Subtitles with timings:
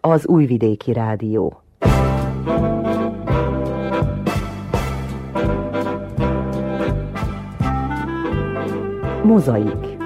[0.00, 1.62] az Újvidéki Rádió.
[9.22, 10.00] Mozaik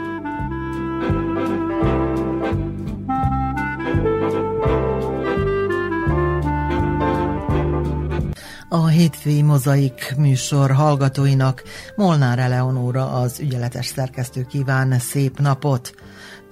[8.68, 11.62] A hétfői mozaik műsor hallgatóinak
[11.96, 15.94] Molnár Eleonóra az ügyeletes szerkesztő kíván szép napot.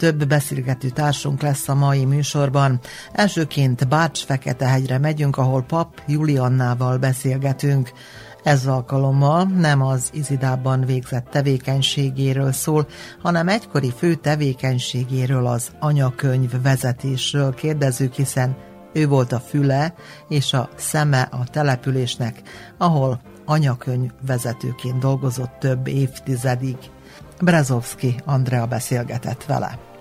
[0.05, 2.81] Több beszélgető társunk lesz a mai műsorban.
[3.13, 7.93] Elsőként Bács-Feketehegyre megyünk, ahol pap Juliannával beszélgetünk.
[8.43, 12.87] Ez alkalommal nem az Izidában végzett tevékenységéről szól,
[13.23, 18.57] hanem egykori fő tevékenységéről az anyakönyv vezetésről kérdezzük, hiszen
[18.93, 19.95] ő volt a füle
[20.29, 22.43] és a szeme a településnek,
[22.79, 26.77] ahol anyakönyv vezetőként dolgozott több évtizedig.
[27.41, 29.93] Brezovski Andrea beszélgetett vele.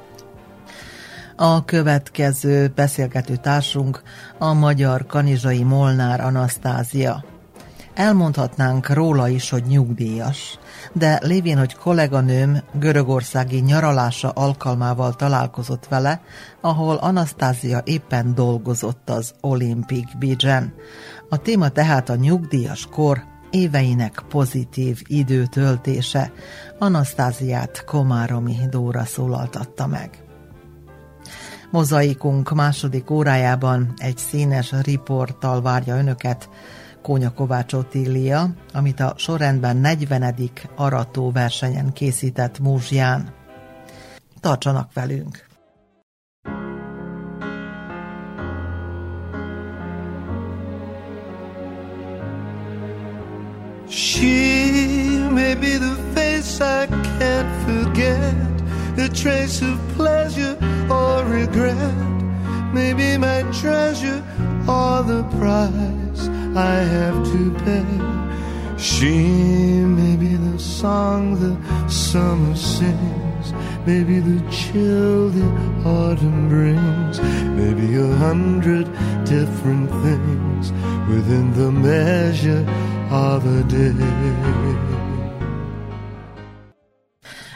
[1.44, 4.02] A következő beszélgető társunk
[4.38, 7.24] a magyar kanizsai Molnár Anasztázia.
[7.94, 10.60] Elmondhatnánk róla is, hogy nyugdíjas,
[10.94, 16.22] de lévén, hogy kolléganőm görögországi nyaralása alkalmával találkozott vele,
[16.62, 20.74] ahol Anasztázia éppen dolgozott az Olympic Beach-en.
[21.30, 26.32] A téma tehát a nyugdíjas kor éveinek pozitív időtöltése.
[26.80, 30.23] Anasztáziát Komáromi Dóra szólaltatta meg.
[31.74, 36.50] Mozaikunk második órájában egy színes riporttal várja önöket,
[37.02, 40.36] Kónya Kovács Otília, amit a sorrendben 40.
[40.76, 43.34] arató versenyen készített Múzsján.
[44.40, 45.46] Tartsanak velünk!
[53.90, 56.88] She may be the face I
[57.20, 58.63] can't forget,
[58.98, 60.58] a trace of pleasure
[60.90, 61.96] or regret,
[62.74, 64.24] maybe my treasure
[64.68, 68.78] or the price I have to pay.
[68.78, 69.16] She
[70.00, 71.58] may be the song the
[71.90, 73.54] summer sings,
[73.86, 75.48] maybe the chill the
[75.86, 77.20] autumn brings,
[77.60, 78.86] maybe a hundred
[79.26, 80.72] different things
[81.10, 82.66] within the measure
[83.10, 85.13] of a day.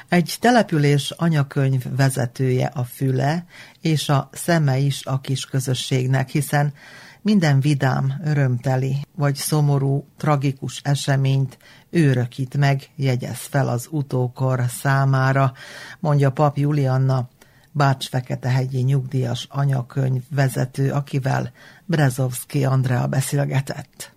[0.09, 3.45] Egy település anyakönyv vezetője a füle,
[3.81, 6.73] és a szeme is a kis közösségnek, hiszen
[7.21, 11.57] minden vidám, örömteli vagy szomorú, tragikus eseményt
[11.89, 15.53] ő rökít meg, jegyez fel az utókor számára,
[15.99, 17.29] mondja pap Julianna,
[17.71, 21.51] Bács-Feketehegyi nyugdíjas anyakönyv vezető, akivel
[21.85, 24.16] Brezovski Andrea beszélgetett.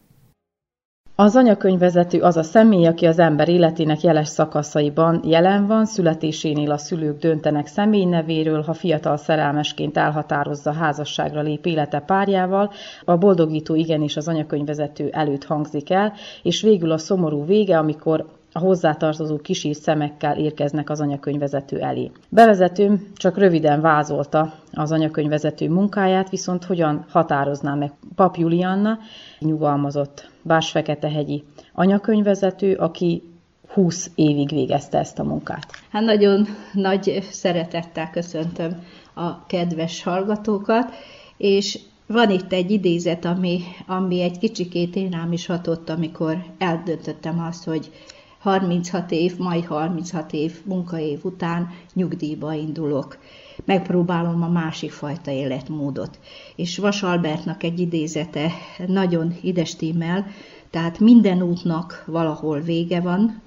[1.21, 6.77] Az anyakönyvvezető az a személy, aki az ember életének jeles szakaszaiban jelen van, születésénél a
[6.77, 12.71] szülők döntenek személy nevéről, ha fiatal szerelmesként elhatározza házasságra lép élete párjával,
[13.05, 18.59] a boldogító igenis az anyakönyvvezető előtt hangzik el, és végül a szomorú vége, amikor a
[18.59, 22.11] hozzátartozó kisír szemekkel érkeznek az anyakönyvvezető elé.
[22.29, 28.99] Bevezetőm csak röviden vázolta az anyakönyvvezető munkáját, viszont hogyan határozná meg Pap Julianna,
[29.39, 33.23] nyugalmazott Bárs-Feketehegyi anyakönyvvezető, aki
[33.73, 35.67] 20 évig végezte ezt a munkát.
[35.91, 38.83] Hát nagyon nagy szeretettel köszöntöm
[39.15, 40.93] a kedves hallgatókat,
[41.37, 47.41] és van itt egy idézet, ami, ami egy kicsikét én rám is hatott, amikor eldöntöttem
[47.49, 47.91] azt, hogy
[48.41, 53.19] 36 év, majd 36 év munkaév után nyugdíjba indulok.
[53.65, 56.19] Megpróbálom a másik fajta életmódot.
[56.57, 58.51] És Vas Albertnak egy idézete
[58.87, 60.27] nagyon ide stimmel,
[60.71, 63.43] tehát minden útnak valahol vége van,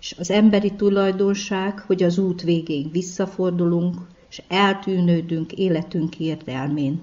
[0.00, 3.96] és az emberi tulajdonság, hogy az út végéig visszafordulunk,
[4.30, 7.00] és eltűnődünk életünk értelmén.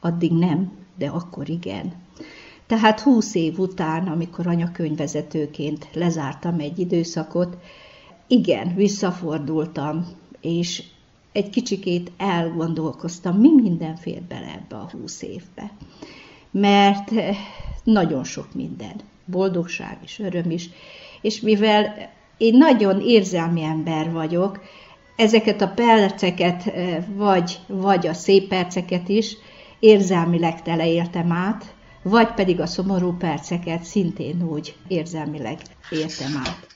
[0.00, 2.05] Addig nem, de akkor igen.
[2.66, 7.56] Tehát húsz év után, amikor anyakönyvezetőként lezártam egy időszakot,
[8.26, 10.06] igen, visszafordultam,
[10.40, 10.82] és
[11.32, 15.70] egy kicsikét elgondolkoztam, mi minden fér bele ebbe a húsz évbe.
[16.50, 17.10] Mert
[17.84, 20.70] nagyon sok minden, boldogság és öröm is,
[21.20, 24.60] és mivel én nagyon érzelmi ember vagyok,
[25.16, 26.72] ezeket a perceket,
[27.14, 29.36] vagy, vagy a szép perceket is
[29.78, 31.74] érzelmileg teleéltem át,
[32.08, 35.58] vagy pedig a szomorú perceket szintén úgy érzelmileg
[35.90, 36.66] értem át.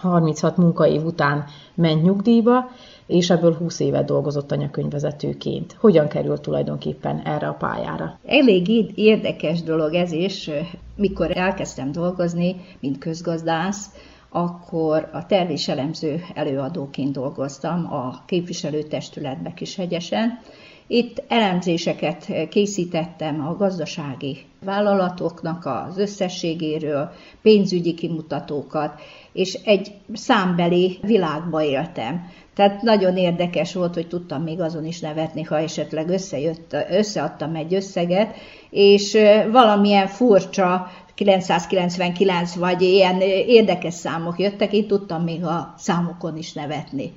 [0.00, 1.44] 36 munkaév után
[1.74, 2.70] ment nyugdíjba,
[3.06, 5.76] és ebből 20 évet dolgozott anyakönyvvezetőként.
[5.80, 8.18] Hogyan került tulajdonképpen erre a pályára?
[8.26, 10.50] Elég érdekes dolog ez is.
[10.96, 13.90] Mikor elkezdtem dolgozni, mint közgazdász,
[14.30, 20.38] akkor a tervéselemző előadóként dolgoztam a képviselőtestületbe Kishegyesen,
[20.86, 29.00] Itt elemzéseket készítettem a gazdasági vállalatoknak az összességéről, pénzügyi kimutatókat,
[29.32, 32.30] és egy számbeli világba éltem.
[32.54, 37.74] Tehát nagyon érdekes volt, hogy tudtam még azon is nevetni, ha esetleg összejött, összeadtam egy
[37.74, 38.34] összeget,
[38.70, 39.18] és
[39.50, 47.12] valamilyen furcsa 999 vagy ilyen érdekes számok jöttek, én tudtam még a számokon is nevetni.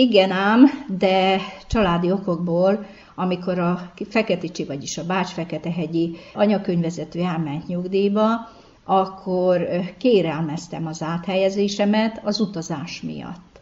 [0.00, 0.64] Igen ám,
[0.98, 8.48] de családi okokból, amikor a Feketicsi, vagyis a Bács-Feketehegyi anyakönyvezető elment nyugdíjba,
[8.84, 9.68] akkor
[9.98, 13.60] kérelmeztem az áthelyezésemet az utazás miatt.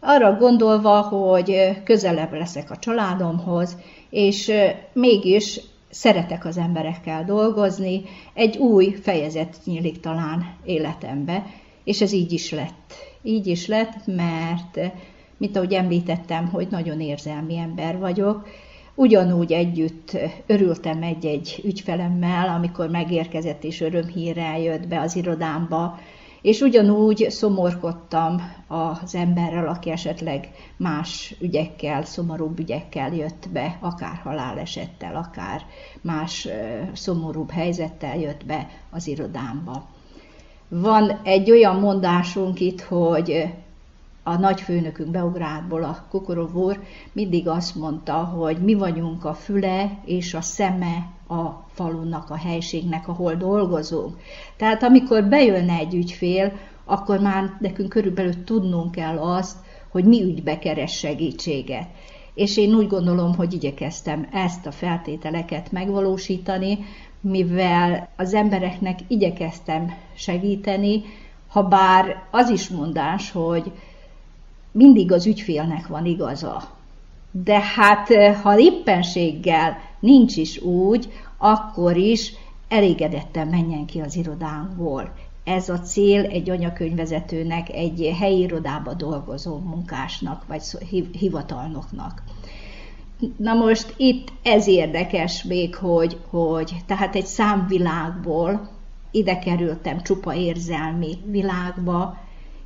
[0.00, 3.76] Arra gondolva, hogy közelebb leszek a családomhoz,
[4.10, 4.52] és
[4.92, 8.02] mégis szeretek az emberekkel dolgozni,
[8.34, 11.46] egy új fejezet nyílik talán életembe,
[11.84, 12.94] és ez így is lett.
[13.22, 14.78] Így is lett, mert,
[15.42, 18.46] mint ahogy említettem, hogy nagyon érzelmi ember vagyok,
[18.94, 20.16] Ugyanúgy együtt
[20.46, 25.98] örültem egy-egy ügyfelemmel, amikor megérkezett és örömhírrel jött be az irodámba,
[26.42, 35.16] és ugyanúgy szomorkodtam az emberrel, aki esetleg más ügyekkel, szomorúbb ügyekkel jött be, akár halálesettel,
[35.16, 35.62] akár
[36.00, 36.48] más
[36.92, 39.88] szomorúbb helyzettel jött be az irodámba.
[40.68, 43.52] Van egy olyan mondásunk itt, hogy
[44.22, 46.80] a nagyfőnökünk Beográdból, a Kukorov úr
[47.12, 53.08] mindig azt mondta, hogy mi vagyunk a füle és a szeme a falunak, a helységnek,
[53.08, 54.16] ahol dolgozunk.
[54.56, 56.52] Tehát amikor bejönne egy ügyfél,
[56.84, 59.56] akkor már nekünk körülbelül tudnunk kell azt,
[59.88, 61.88] hogy mi ügybe keres segítséget.
[62.34, 66.78] És én úgy gondolom, hogy igyekeztem ezt a feltételeket megvalósítani,
[67.20, 71.02] mivel az embereknek igyekeztem segíteni,
[71.48, 73.72] ha bár az is mondás, hogy
[74.72, 76.62] mindig az ügyfélnek van igaza.
[77.30, 78.08] De hát,
[78.42, 82.32] ha éppenséggel nincs is úgy, akkor is
[82.68, 85.12] elégedetten menjen ki az irodánkból.
[85.44, 90.62] Ez a cél egy anyakönyvezetőnek, egy helyi irodába dolgozó munkásnak, vagy
[91.18, 92.22] hivatalnoknak.
[93.36, 98.70] Na most itt ez érdekes még, hogy, hogy tehát egy számvilágból
[99.10, 102.16] ide kerültem csupa érzelmi világba,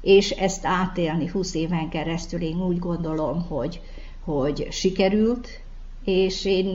[0.06, 3.80] és ezt átélni 20 éven keresztül én úgy gondolom, hogy,
[4.24, 5.48] hogy sikerült,
[6.04, 6.74] és én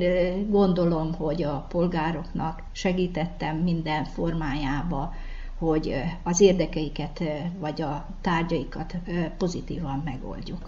[0.49, 5.13] gondolom, hogy a polgároknak segítettem minden formájába,
[5.57, 5.93] hogy
[6.23, 7.23] az érdekeiket
[7.59, 8.95] vagy a tárgyaikat
[9.37, 10.65] pozitívan megoldjuk.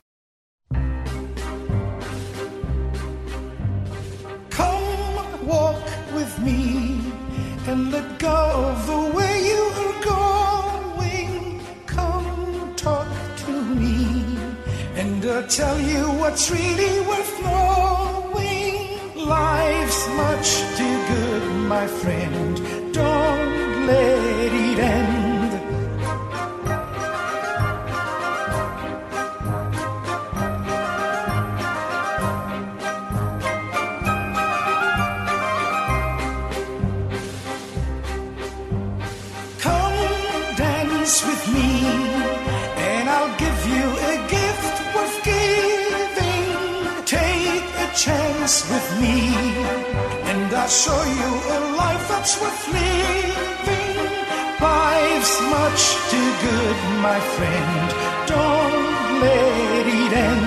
[4.49, 5.83] Come walk
[6.15, 6.97] with me
[7.67, 9.82] and let go of the way you are
[15.25, 19.25] I'll tell you what's really worth knowing.
[19.25, 22.42] Life's much too good, my friend.
[57.03, 57.89] My friend.
[58.27, 60.42] Don't let it end.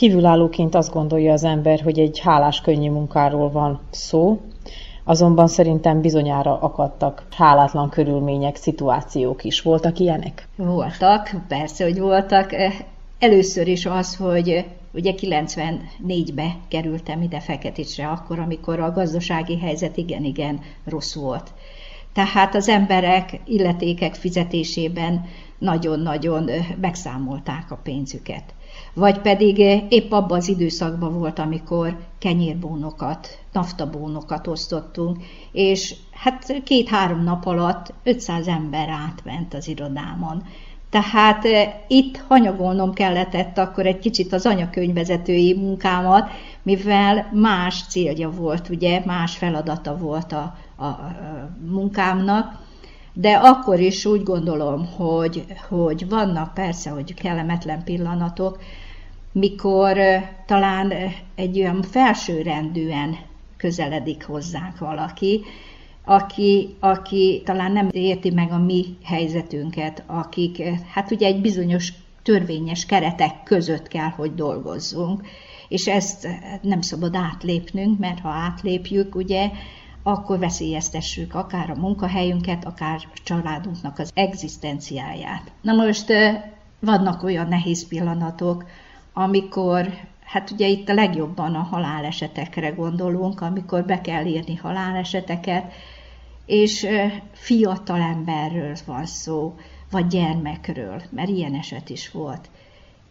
[0.00, 4.40] Kívülállóként azt gondolja az ember, hogy egy hálás könnyű munkáról van szó,
[5.04, 9.62] azonban szerintem bizonyára akadtak hálátlan körülmények, szituációk is.
[9.62, 10.48] Voltak ilyenek?
[10.56, 12.50] Voltak, persze, hogy voltak.
[13.18, 20.60] Először is az, hogy ugye 94-be kerültem ide Feketicsre, akkor, amikor a gazdasági helyzet igen-igen
[20.84, 21.52] rossz volt.
[22.12, 25.24] Tehát az emberek illetékek fizetésében
[25.58, 28.54] nagyon-nagyon megszámolták a pénzüket.
[28.94, 35.16] Vagy pedig épp abban az időszakban volt, amikor kenyérbónokat, naftabónokat osztottunk,
[35.52, 40.42] és hát két-három nap alatt 500 ember átment az irodámon.
[40.90, 41.46] Tehát
[41.88, 46.30] itt hanyagolnom kellett akkor egy kicsit az anyakönyvvezetői munkámat,
[46.62, 51.14] mivel más célja volt, ugye, más feladata volt a, a, a
[51.66, 52.68] munkámnak,
[53.20, 58.62] de akkor is úgy gondolom, hogy, hogy vannak persze, hogy kellemetlen pillanatok,
[59.32, 59.98] mikor
[60.46, 60.92] talán
[61.34, 63.16] egy olyan felsőrendűen
[63.56, 65.40] közeledik hozzánk valaki,
[66.04, 70.62] aki, aki talán nem érti meg a mi helyzetünket, akik,
[70.92, 75.26] hát ugye egy bizonyos törvényes keretek között kell, hogy dolgozzunk,
[75.68, 76.28] és ezt
[76.62, 79.50] nem szabad átlépnünk, mert ha átlépjük, ugye,
[80.02, 85.52] akkor veszélyeztessük akár a munkahelyünket, akár a családunknak az egzisztenciáját.
[85.60, 86.12] Na most
[86.80, 88.64] vannak olyan nehéz pillanatok,
[89.12, 89.88] amikor,
[90.24, 95.72] hát ugye itt a legjobban a halálesetekre gondolunk, amikor be kell írni haláleseteket,
[96.46, 96.86] és
[97.32, 99.54] fiatal emberről van szó,
[99.90, 102.50] vagy gyermekről, mert ilyen eset is volt.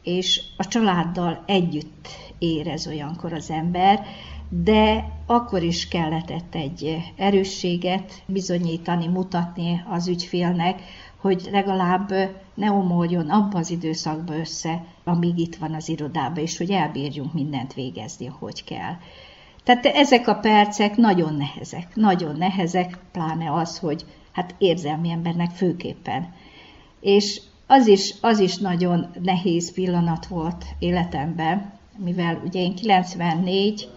[0.03, 4.05] És a családdal együtt érez olyankor az ember,
[4.49, 10.81] de akkor is kellett egy erősséget bizonyítani, mutatni az ügyfélnek,
[11.17, 12.13] hogy legalább
[12.53, 17.73] ne omoljon abba az időszakba össze, amíg itt van az irodában, és hogy elbírjunk mindent
[17.73, 18.93] végezni, hogy kell.
[19.63, 26.33] Tehát ezek a percek nagyon nehezek, nagyon nehezek, pláne az, hogy hát érzelmi embernek főképpen.
[26.99, 33.89] És az is, az is nagyon nehéz pillanat volt életemben, mivel ugye én 94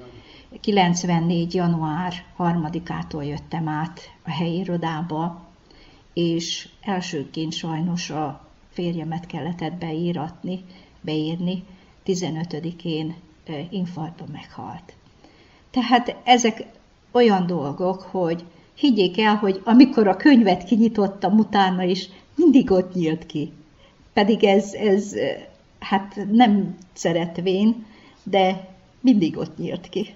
[0.60, 1.54] 94.
[1.54, 5.46] január 3-ától jöttem át a helyi irodába,
[6.12, 10.64] és elsőként sajnos a férjemet kellett beíratni,
[11.00, 11.64] beírni,
[12.06, 13.14] 15-én
[13.70, 14.92] infarktban meghalt.
[15.70, 16.64] Tehát ezek
[17.10, 18.44] olyan dolgok, hogy
[18.74, 23.52] higgyék el, hogy amikor a könyvet kinyitottam utána is, mindig ott nyílt ki.
[24.12, 25.14] Pedig ez, ez
[25.78, 27.86] hát nem szeretvén,
[28.22, 28.68] de
[29.00, 30.14] mindig ott nyílt ki.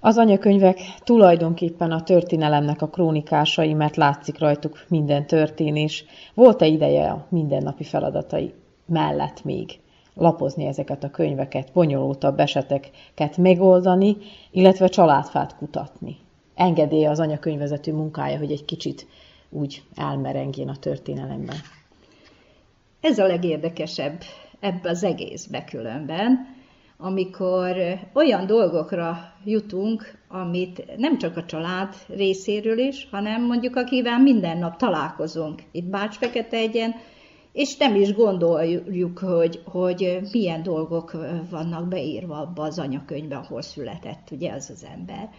[0.00, 6.04] Az anyakönyvek tulajdonképpen a történelemnek a krónikásai, mert látszik rajtuk minden történés.
[6.34, 8.54] Volt-e ideje a mindennapi feladatai
[8.86, 9.78] mellett még
[10.14, 14.16] lapozni ezeket a könyveket, bonyolultabb eseteket megoldani,
[14.50, 16.16] illetve családfát kutatni?
[16.54, 19.06] Engedélye az anyakönyvezető munkája, hogy egy kicsit
[19.50, 21.56] úgy elmerengjén a történelemben.
[23.00, 24.20] Ez a legérdekesebb
[24.60, 26.58] ebbe az egészbe különben,
[27.00, 34.58] amikor olyan dolgokra jutunk, amit nem csak a család részéről is, hanem mondjuk akivel minden
[34.58, 36.94] nap találkozunk itt Bács-Fekete egyen,
[37.52, 41.12] és nem is gondoljuk, hogy, hogy milyen dolgok
[41.50, 45.30] vannak beírva abba az anyakönyvbe, ahol született ugye az az ember.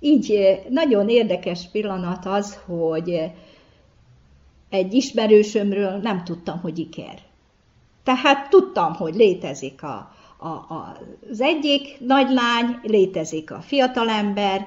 [0.00, 3.30] Így nagyon érdekes pillanat az, hogy
[4.68, 7.18] egy ismerősömről nem tudtam, hogy iker.
[8.02, 10.96] Tehát tudtam, hogy létezik a, a, a,
[11.30, 14.66] az egyik nagylány, létezik a fiatalember,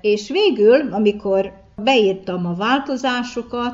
[0.00, 3.72] És végül, amikor beírtam a változásokat,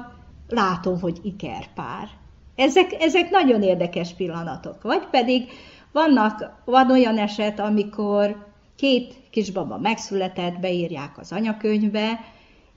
[0.48, 2.08] látom, hogy ikerpár.
[2.54, 4.82] Ezek, ezek nagyon érdekes pillanatok.
[4.82, 5.48] Vagy pedig
[5.92, 12.20] vannak, van olyan eset, amikor két kisbaba megszületett, beírják az anyakönyvbe,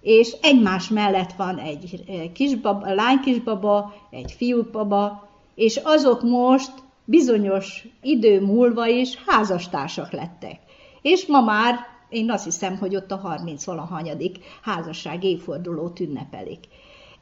[0.02, 6.72] és egymás mellett van egy kisbaba, lány kisbaba, egy fiúbaba, és azok most
[7.10, 10.60] bizonyos idő múlva is házastársak lettek.
[11.02, 11.76] És ma már
[12.10, 16.60] én azt hiszem, hogy ott a 30 valahanyadik házasság évfordulót ünnepelik.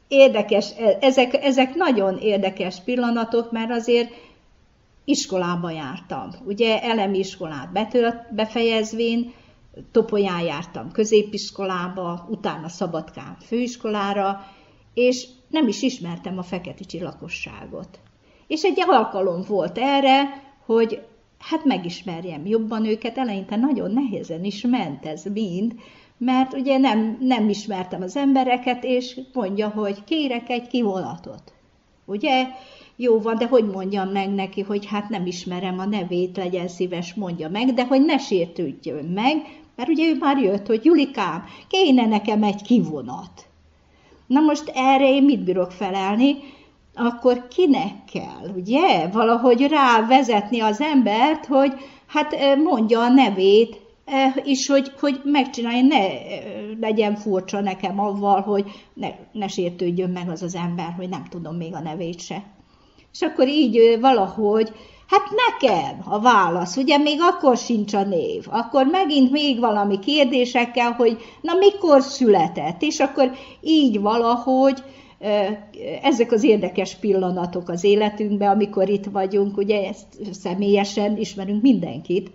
[0.08, 4.10] Érdekes, e, ezek, ezek nagyon érdekes pillanatok, mert azért
[5.04, 6.30] iskolába jártam.
[6.44, 9.32] Ugye elemi iskolát betölt, befejezvén,
[9.92, 14.46] Topolyán jártam középiskolába, utána Szabadkán főiskolára,
[14.94, 17.98] és nem is ismertem a feketicsi lakosságot.
[18.46, 21.02] És egy alkalom volt erre, hogy
[21.38, 25.74] hát megismerjem jobban őket, eleinte nagyon nehézen is ment ez mind,
[26.18, 31.52] mert ugye nem, nem ismertem az embereket, és mondja, hogy kérek egy kivonatot.
[32.04, 32.46] Ugye?
[32.96, 37.14] Jó van, de hogy mondjam meg neki, hogy hát nem ismerem a nevét, legyen szíves,
[37.14, 39.36] mondja meg, de hogy ne sértődjön meg,
[39.76, 43.46] mert ugye ő már jött, hogy Julikám, kéne nekem egy kivonat.
[44.26, 46.36] Na most erre én mit bírok felelni?
[46.96, 49.08] Akkor kinek kell, ugye?
[49.08, 51.72] Valahogy rávezetni az embert, hogy
[52.06, 53.80] hát mondja a nevét,
[54.44, 56.06] és hogy, hogy megcsinálja, ne
[56.80, 61.56] legyen furcsa nekem avval, hogy ne, ne sértődjön meg az az ember, hogy nem tudom
[61.56, 62.42] még a nevét se.
[63.12, 64.72] És akkor így valahogy,
[65.08, 70.92] hát nekem a válasz, ugye még akkor sincs a név, akkor megint még valami kérdésekkel,
[70.92, 74.82] hogy na mikor született, és akkor így valahogy
[76.02, 82.30] ezek az érdekes pillanatok az életünkben, amikor itt vagyunk, ugye ezt személyesen ismerünk mindenkit,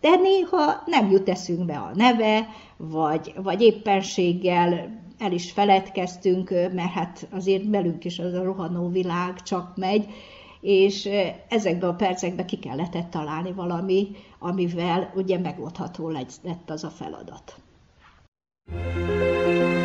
[0.00, 7.26] de néha nem jut eszünkbe a neve, vagy, vagy éppenséggel el is feledkeztünk, mert hát
[7.30, 10.06] azért belünk is az a rohanó világ csak megy,
[10.60, 11.08] és
[11.48, 17.56] ezekben a percekben ki kellett találni valami, amivel ugye megoldható lett az a feladat.
[18.66, 19.83] Thank you.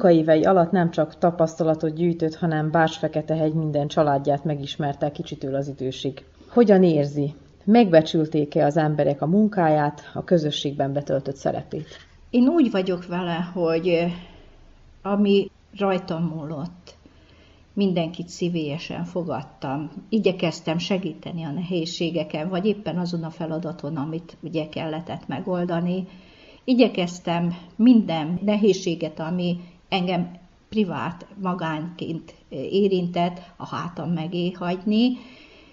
[0.00, 6.24] Munkaívei alatt nem csak tapasztalatot gyűjtött, hanem Bács-Feketehegy minden családját megismerte kicsitől az idősig.
[6.48, 7.34] Hogyan érzi?
[7.64, 11.86] Megbecsülték-e az emberek a munkáját, a közösségben betöltött szerepét?
[12.30, 14.06] Én úgy vagyok vele, hogy
[15.02, 16.96] ami rajtam múlott,
[17.72, 19.90] mindenkit szívélyesen fogadtam.
[20.08, 26.06] Igyekeztem segíteni a nehézségeken, vagy éppen azon a feladaton, amit ugye kellett megoldani.
[26.64, 29.56] Igyekeztem minden nehézséget, ami
[29.90, 35.18] engem privát magánként érintett, a hátam megé hagyni,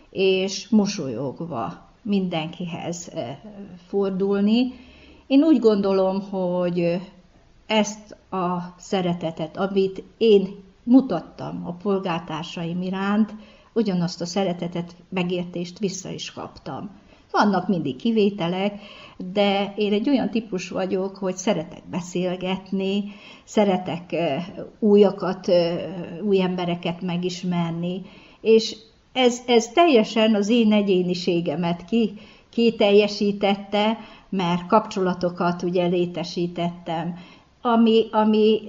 [0.10, 3.12] és mosolyogva mindenkihez
[3.88, 4.74] fordulni.
[5.28, 7.02] Én úgy gondolom, hogy
[7.66, 13.34] ezt a szeretetet, amit én mutattam a polgártársaim iránt,
[13.74, 16.90] ugyanazt a szeretetet, megértést vissza is kaptam.
[17.32, 18.82] Vannak mindig kivételek,
[19.34, 23.04] de én egy olyan típus vagyok, hogy szeretek beszélgetni,
[23.44, 24.16] szeretek
[24.80, 25.52] újakat,
[26.22, 28.02] új embereket megismerni,
[28.42, 28.76] és
[29.14, 32.14] ez, ez teljesen az én egyéniségemet ki,
[32.50, 33.98] kiteljesítette,
[34.30, 37.16] mert kapcsolatokat ugye létesítettem,
[37.62, 38.62] ami, ami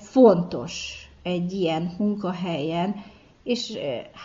[0.00, 2.94] fontos egy ilyen munkahelyen,
[3.42, 3.78] és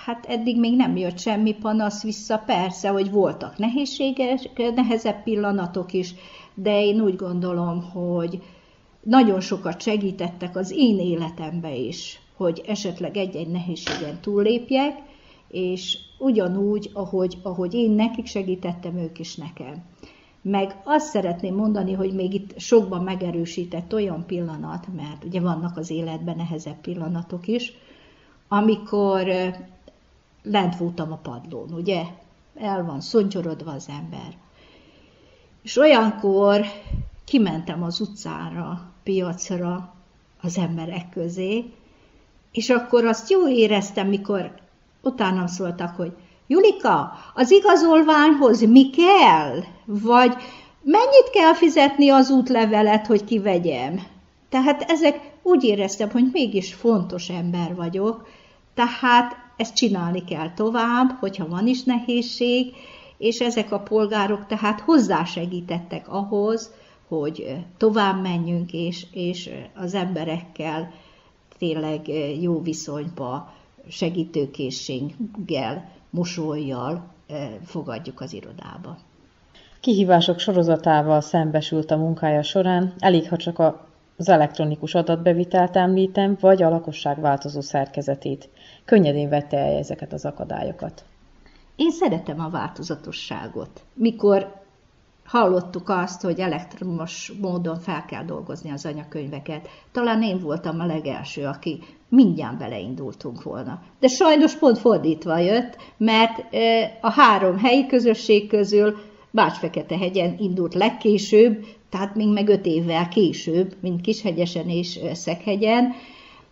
[0.06, 6.14] hát eddig még nem jött semmi panasz vissza, persze, hogy voltak nehézséges, nehezebb pillanatok is,
[6.54, 8.42] de én úgy gondolom, hogy
[9.02, 14.98] nagyon sokat segítettek az én életembe is, hogy esetleg egy-egy nehézségen túllépjek,
[15.48, 19.84] és ugyanúgy, ahogy, ahogy én nekik segítettem, ők is nekem.
[20.42, 25.90] Meg azt szeretném mondani, hogy még itt sokban megerősített olyan pillanat, mert ugye vannak az
[25.90, 27.74] életben nehezebb pillanatok is,
[28.48, 29.28] amikor
[30.44, 32.04] lent voltam a padlón, ugye?
[32.60, 34.38] El van szontyorodva az ember.
[35.62, 36.66] És olyankor
[37.26, 39.94] kimentem az utcára, piacra,
[40.42, 41.66] az emberek közé,
[42.52, 44.52] és akkor azt jó éreztem, mikor
[45.02, 46.16] utánam szóltak, hogy
[46.48, 49.64] Julika, az igazolványhoz mi kell?
[49.86, 50.36] Vagy
[50.82, 54.04] mennyit kell fizetni az útlevelet, hogy kivegyem?
[54.50, 58.28] Tehát ezek úgy éreztem, hogy mégis fontos ember vagyok,
[58.74, 62.74] tehát ezt csinálni kell tovább, hogyha van is nehézség,
[63.18, 66.74] és ezek a polgárok tehát hozzásegítettek ahhoz,
[67.08, 70.92] hogy tovább menjünk, és, és az emberekkel
[71.58, 72.08] tényleg
[72.42, 73.54] jó viszonyba,
[73.88, 78.98] segítőkészséggel mosolyjal eh, fogadjuk az irodába.
[79.80, 83.60] Kihívások sorozatával szembesült a munkája során, elég ha csak
[84.18, 88.50] az elektronikus adatbevitelt említem, vagy a lakosság változó szerkezetét.
[88.86, 91.04] Könnyedén vette el ezeket az akadályokat.
[91.76, 93.84] Én szeretem a változatosságot.
[93.94, 94.64] Mikor
[95.26, 99.68] hallottuk azt, hogy elektromos módon fel kell dolgozni az anyakönyveket.
[99.92, 103.82] Talán én voltam a legelső, aki mindjárt beleindultunk volna.
[104.00, 106.44] De sajnos pont fordítva jött, mert
[107.02, 108.98] a három helyi közösség közül
[109.36, 115.94] Bács-Fekete-hegyen indult legkésőbb, tehát még meg öt évvel később, mint Kishegyesen és Szekhegyen.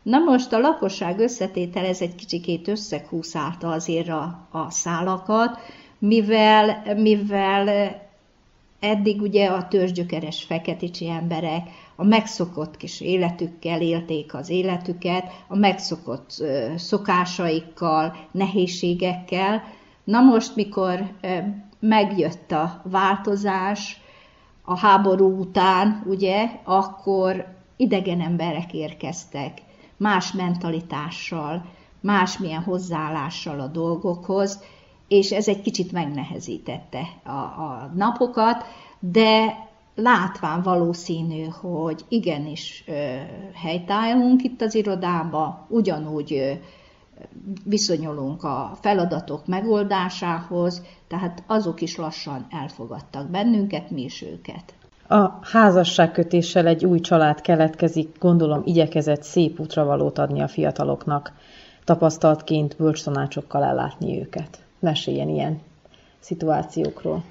[0.04, 5.58] Na most a lakosság összetétel ez egy kicsikét összeghúszálta azért a, a szálakat,
[6.00, 8.02] mivel, mivel
[8.84, 16.44] Eddig ugye a törzsgyökeres feketicsi emberek a megszokott kis életükkel élték az életüket, a megszokott
[16.76, 19.64] szokásaikkal, nehézségekkel.
[20.04, 21.12] Na most, mikor
[21.88, 24.02] megjött a változás
[24.62, 29.62] a háború után, ugye, akkor idegen emberek érkeztek,
[29.98, 31.66] más mentalitással,
[32.02, 34.64] másmilyen hozzáállással a dolgokhoz,
[35.08, 38.66] és ez egy kicsit megnehezítette a, a napokat,
[39.00, 39.58] de
[39.96, 42.84] látván valószínű, hogy igenis
[43.54, 46.60] helytállunk itt az irodába, ugyanúgy
[47.64, 54.74] viszonyulunk a feladatok megoldásához, tehát azok is lassan elfogadtak bennünket, mi is őket.
[55.08, 61.32] A házasságkötéssel egy új család keletkezik, gondolom igyekezett szép útra valót adni a fiataloknak,
[61.84, 65.62] tapasztaltként bölcstanácsokkal ellátni őket meséljen ilyen
[66.20, 67.24] szituációkról.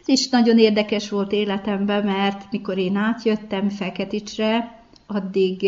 [0.00, 4.79] Ez is nagyon érdekes volt életemben, mert mikor én átjöttem Feketicsre,
[5.10, 5.66] addig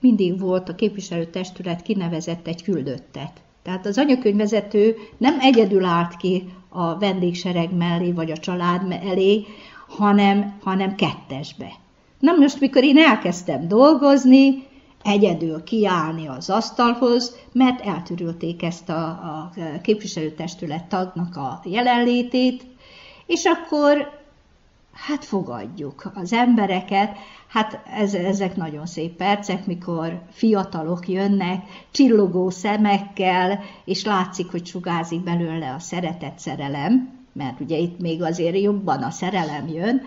[0.00, 3.42] mindig volt a képviselőtestület kinevezett egy küldöttet.
[3.62, 9.44] Tehát az anyakönyvvezető nem egyedül állt ki a vendégsereg mellé, vagy a család elé,
[9.88, 11.72] hanem, hanem kettesbe.
[12.18, 14.66] Na most, mikor én elkezdtem dolgozni,
[15.02, 19.50] egyedül kiállni az asztalhoz, mert eltörülték ezt a, a
[19.82, 22.62] képviselőtestület tagnak a jelenlétét,
[23.26, 24.23] és akkor
[24.94, 27.16] hát fogadjuk az embereket,
[27.48, 35.20] hát ez, ezek nagyon szép percek, mikor fiatalok jönnek, csillogó szemekkel, és látszik, hogy sugázik
[35.20, 40.02] belőle a szeretet szerelem, mert ugye itt még azért jobban a szerelem jön,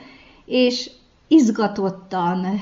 [0.46, 0.90] és
[1.28, 2.60] izgatottan eh,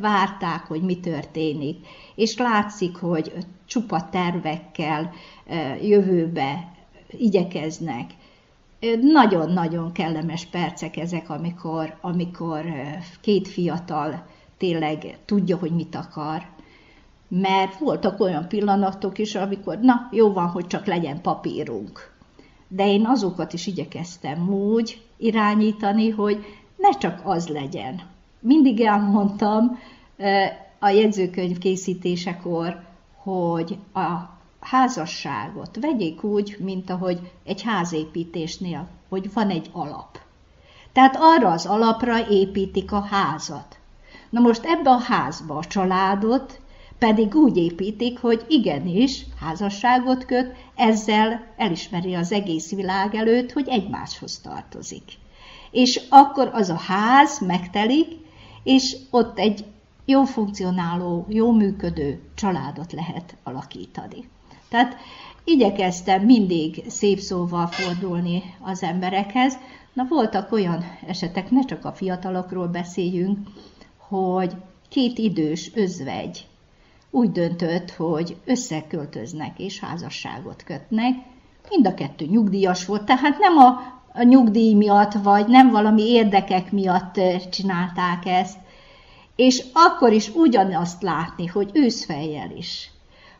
[0.00, 3.32] várták, hogy mi történik, és látszik, hogy
[3.66, 5.12] csupa tervekkel
[5.46, 6.72] eh, jövőbe
[7.10, 8.10] igyekeznek.
[9.00, 12.64] Nagyon-nagyon kellemes percek ezek, amikor, amikor
[13.20, 14.26] két fiatal
[14.58, 16.46] tényleg tudja, hogy mit akar.
[17.28, 22.14] Mert voltak olyan pillanatok is, amikor na, jó van, hogy csak legyen papírunk.
[22.68, 26.44] De én azokat is igyekeztem úgy irányítani, hogy
[26.76, 28.00] ne csak az legyen.
[28.40, 29.78] Mindig elmondtam
[30.78, 32.82] a jegyzőkönyv készítésekor,
[33.16, 34.31] hogy a
[34.62, 40.18] házasságot vegyék úgy, mint ahogy egy házépítésnél, hogy van egy alap.
[40.92, 43.78] Tehát arra az alapra építik a házat.
[44.30, 46.60] Na most ebbe a házba a családot
[46.98, 54.38] pedig úgy építik, hogy igenis házasságot köt, ezzel elismeri az egész világ előtt, hogy egymáshoz
[54.38, 55.02] tartozik.
[55.70, 58.06] És akkor az a ház megtelik,
[58.62, 59.64] és ott egy
[60.04, 64.28] jó funkcionáló, jó működő családot lehet alakítani.
[64.72, 64.96] Tehát
[65.44, 69.58] igyekeztem mindig szép szóval fordulni az emberekhez.
[69.92, 73.38] Na voltak olyan esetek, ne csak a fiatalokról beszéljünk,
[73.96, 74.52] hogy
[74.88, 76.46] két idős özvegy
[77.10, 81.14] úgy döntött, hogy összeköltöznek és házasságot kötnek.
[81.68, 83.80] Mind a kettő nyugdíjas volt, tehát nem a,
[84.12, 88.58] a nyugdíj miatt, vagy nem valami érdekek miatt csinálták ezt.
[89.36, 92.91] És akkor is ugyanazt látni, hogy őszfejjel is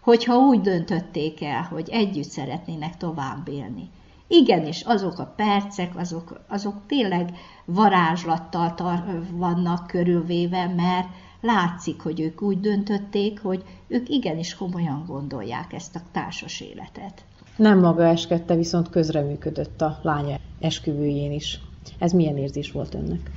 [0.03, 3.91] hogyha úgy döntötték el, hogy együtt szeretnének tovább élni.
[4.27, 7.35] Igenis, azok a percek, azok, azok tényleg
[7.65, 11.09] varázslattal tar- vannak körülvéve, mert
[11.41, 17.25] látszik, hogy ők úgy döntötték, hogy ők igenis komolyan gondolják ezt a társas életet.
[17.57, 21.61] Nem maga eskedte, viszont közreműködött a lánya esküvőjén is.
[21.99, 23.31] Ez milyen érzés volt önnek?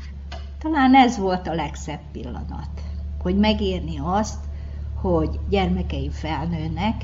[0.60, 2.70] Talán ez volt a legszebb pillanat,
[3.22, 4.45] hogy megérni azt,
[4.96, 6.96] hogy gyermekeim felnőnek,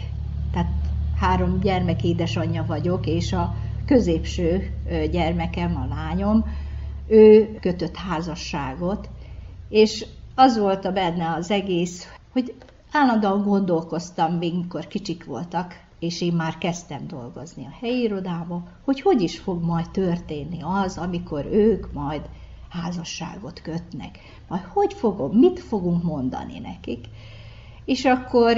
[0.51, 0.71] tehát
[1.15, 4.73] három gyermek édesanyja vagyok, és a középső
[5.11, 6.45] gyermekem, a lányom,
[7.07, 9.09] ő kötött házasságot,
[9.69, 12.53] és az volt a benne az egész, hogy
[12.91, 19.01] állandóan gondolkoztam, még mikor kicsik voltak, és én már kezdtem dolgozni a helyi irodába, hogy
[19.01, 22.21] hogy is fog majd történni az, amikor ők majd
[22.69, 24.19] házasságot kötnek.
[24.47, 27.05] Majd hogy fogom, mit fogunk mondani nekik.
[27.85, 28.57] És akkor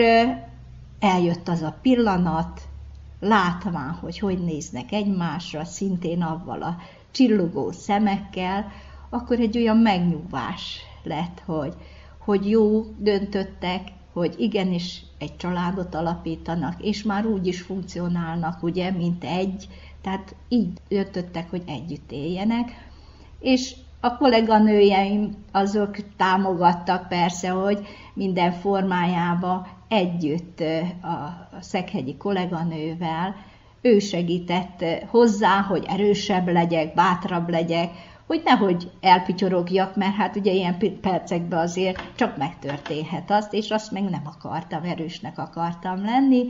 [0.99, 2.61] eljött az a pillanat,
[3.19, 6.77] látván, hogy hogy néznek egymásra, szintén avval a
[7.11, 8.71] csillogó szemekkel,
[9.09, 11.73] akkor egy olyan megnyugvás lett, hogy,
[12.17, 13.81] hogy jó döntöttek,
[14.13, 19.67] hogy igenis egy családot alapítanak, és már úgy is funkcionálnak, ugye, mint egy,
[20.01, 22.71] tehát így döntöttek, hogy együtt éljenek,
[23.39, 30.59] és a kolléganőjeim azok támogattak persze, hogy minden formájába együtt
[31.01, 33.35] a szekhegyi kolléganővel,
[33.81, 37.89] ő segített hozzá, hogy erősebb legyek, bátrabb legyek,
[38.27, 44.03] hogy nehogy elpityorogjak, mert hát ugye ilyen percekben azért csak megtörténhet azt, és azt meg
[44.03, 46.45] nem akartam, erősnek akartam lenni,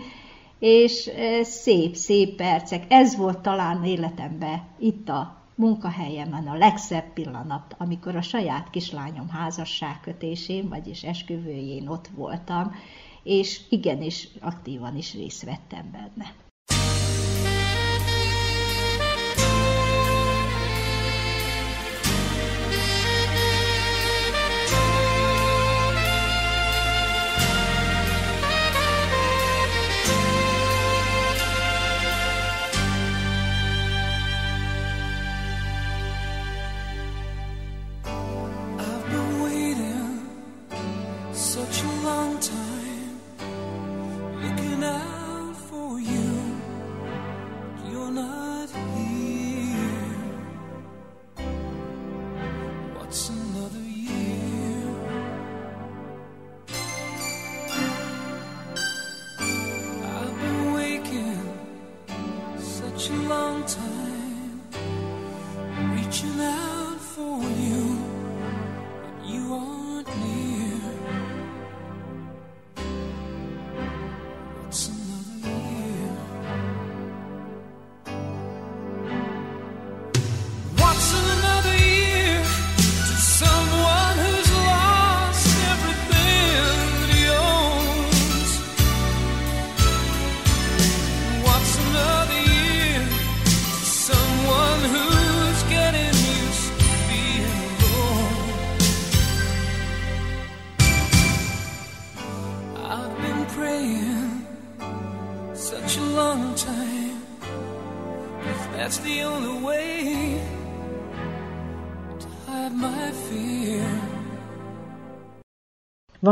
[0.60, 1.10] és
[1.42, 2.84] szép, szép percek.
[2.88, 10.70] Ez volt talán életemben itt a munkahelyemen a legszebb pillanat, amikor a saját kislányom házasságkötésén,
[10.70, 12.72] vagyis esküvőjén ott voltam,
[13.24, 16.43] és igenis aktívan is részt vettem benne.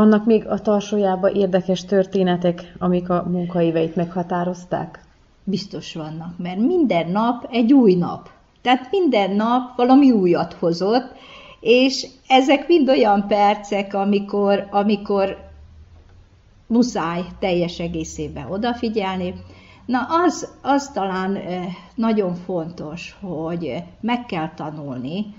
[0.02, 5.04] Vannak még a tarsójában érdekes történetek, amik a munkaéveit meghatározták?
[5.44, 8.30] Biztos vannak, mert minden nap egy új nap.
[8.62, 11.12] Tehát minden nap valami újat hozott,
[11.60, 15.36] és ezek mind olyan percek, amikor, amikor
[16.66, 19.34] muszáj teljes egészében odafigyelni.
[19.86, 21.38] Na, az, az talán
[21.94, 25.34] nagyon fontos, hogy meg kell tanulni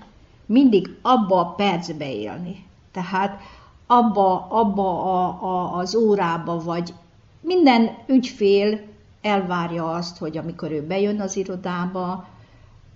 [0.46, 2.64] mindig abba a percbe élni.
[2.92, 3.40] Tehát
[3.86, 6.94] abba, abba a, a, az órába, vagy
[7.40, 8.80] minden ügyfél
[9.22, 12.26] elvárja azt, hogy amikor ő bejön az irodába,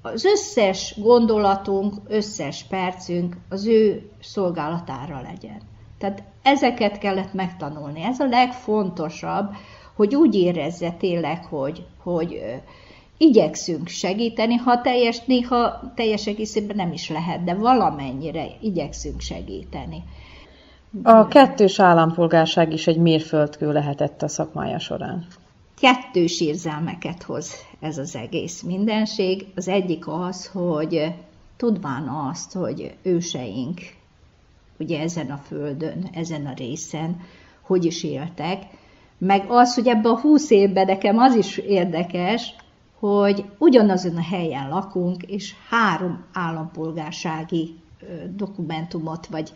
[0.02, 5.60] az összes gondolatunk, összes percünk az ő szolgálatára legyen.
[5.98, 8.02] Tehát ezeket kellett megtanulni.
[8.02, 9.54] Ez a legfontosabb,
[9.94, 12.42] hogy úgy érezze tényleg, hogy, hogy
[13.16, 20.02] igyekszünk segíteni, ha teljes, néha teljes egészében nem is lehet, de valamennyire igyekszünk segíteni.
[21.02, 25.26] A kettős állampolgárság is egy mérföldkő lehetett a szakmája során.
[25.80, 29.46] Kettős érzelmeket hoz ez az egész mindenség.
[29.56, 31.12] Az egyik az, hogy
[31.56, 33.80] tudván azt, hogy őseink
[34.78, 37.20] ugye ezen a földön, ezen a részen,
[37.60, 38.62] hogy is éltek,
[39.18, 42.54] meg az, hogy ebben a húsz évben nekem az is érdekes,
[42.98, 47.74] hogy ugyanazon a helyen lakunk, és három állampolgársági
[48.36, 49.52] dokumentumot vagy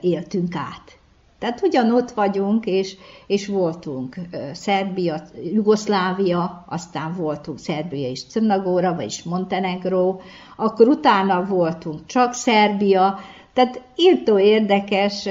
[0.00, 0.98] éltünk át.
[1.38, 4.16] Tehát ugyanott vagyunk, és, és voltunk
[4.52, 10.16] Szerbia, Jugoszlávia, aztán voltunk Szerbia és Czernagóra, vagyis Montenegro,
[10.56, 13.18] akkor utána voltunk csak Szerbia,
[13.52, 15.28] tehát írtó érdekes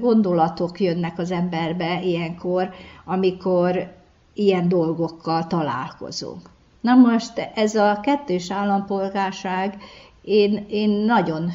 [0.00, 2.70] gondolatok jönnek az emberbe ilyenkor,
[3.04, 3.92] amikor
[4.34, 6.50] ilyen dolgokkal találkozunk.
[6.80, 9.78] Na most ez a kettős állampolgárság
[10.28, 11.50] én, én nagyon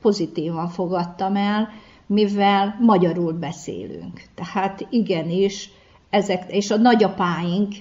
[0.00, 1.68] pozitívan fogadtam el,
[2.06, 4.22] mivel magyarul beszélünk.
[4.34, 5.70] Tehát igenis,
[6.10, 7.74] ezek, és a nagyapáink,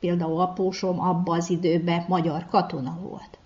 [0.00, 3.38] például apósom abban az időben magyar katona volt.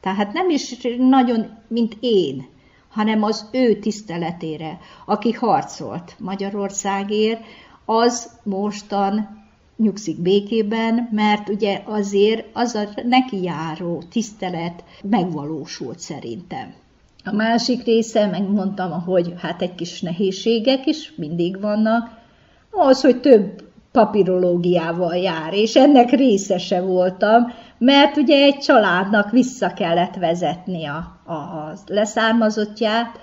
[0.00, 2.46] Tehát nem is nagyon, mint én,
[2.88, 7.44] hanem az ő tiszteletére, aki harcolt Magyarországért,
[7.84, 9.44] az mostan
[9.76, 16.74] nyugszik békében, mert ugye azért az a neki járó tisztelet megvalósult szerintem.
[17.24, 22.10] A másik része, megmondtam, hogy hát egy kis nehézségek is mindig vannak,
[22.70, 30.14] az, hogy több papirológiával jár, és ennek részese voltam, mert ugye egy családnak vissza kellett
[30.14, 33.18] vezetni a, a, a leszármazottját,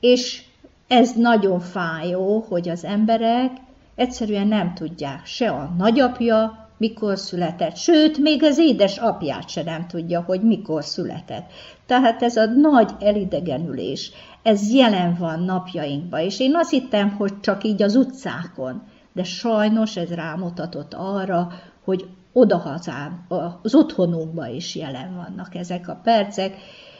[0.00, 0.42] és
[0.88, 3.50] ez nagyon fájó, hogy az emberek
[3.96, 9.86] egyszerűen nem tudják se a nagyapja, mikor született, sőt, még az édes apját se nem
[9.86, 11.50] tudja, hogy mikor született.
[11.86, 14.10] Tehát ez a nagy elidegenülés,
[14.42, 18.82] ez jelen van napjainkban, és én azt hittem, hogy csak így az utcákon,
[19.12, 21.48] de sajnos ez rámutatott arra,
[21.84, 23.26] hogy odahazán,
[23.62, 26.56] az otthonunkban is jelen vannak ezek a percek,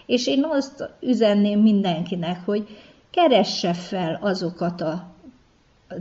[0.07, 2.67] és én azt üzenném mindenkinek, hogy
[3.11, 5.16] keresse fel azokat a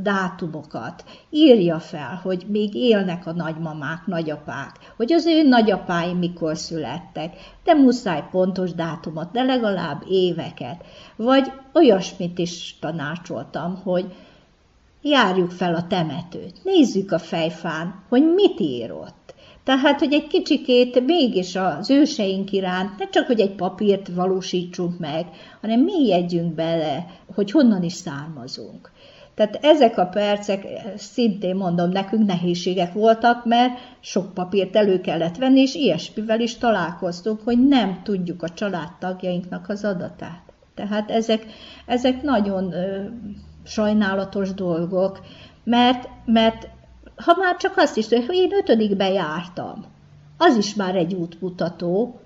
[0.02, 7.36] dátumokat, írja fel, hogy még élnek a nagymamák, nagyapák, hogy az ő nagyapái mikor születtek,
[7.64, 10.86] de muszáj pontos dátumot, de legalább éveket.
[11.16, 14.06] Vagy olyasmit is tanácsoltam, hogy
[15.02, 19.34] járjuk fel a temetőt, nézzük a fejfán, hogy mit ír ott.
[19.64, 25.26] Tehát, hogy egy kicsikét mégis az őseink iránt, ne csak, hogy egy papírt valósítsunk meg,
[25.62, 27.06] hanem mélyedjünk bele,
[27.36, 28.92] hogy honnan is származunk.
[29.36, 30.66] Tehát ezek a percek,
[30.98, 37.40] szintén mondom, nekünk nehézségek voltak, mert sok papírt elő kellett venni, és ilyesmivel is találkoztunk,
[37.44, 40.42] hogy nem tudjuk a családtagjainknak az adatát.
[40.76, 41.46] Tehát ezek,
[41.86, 43.04] ezek nagyon ö,
[43.64, 45.20] sajnálatos dolgok,
[45.64, 46.68] mert, mert
[47.16, 49.86] ha már csak azt is, hogy én ötödikbe jártam,
[50.38, 52.20] az is már egy útmutató,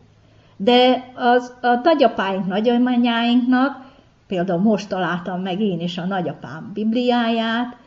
[0.57, 3.88] de az, a nagyapáink, nagyanyáinknak
[4.29, 7.77] Például most találtam meg én is a nagyapám Bibliáját,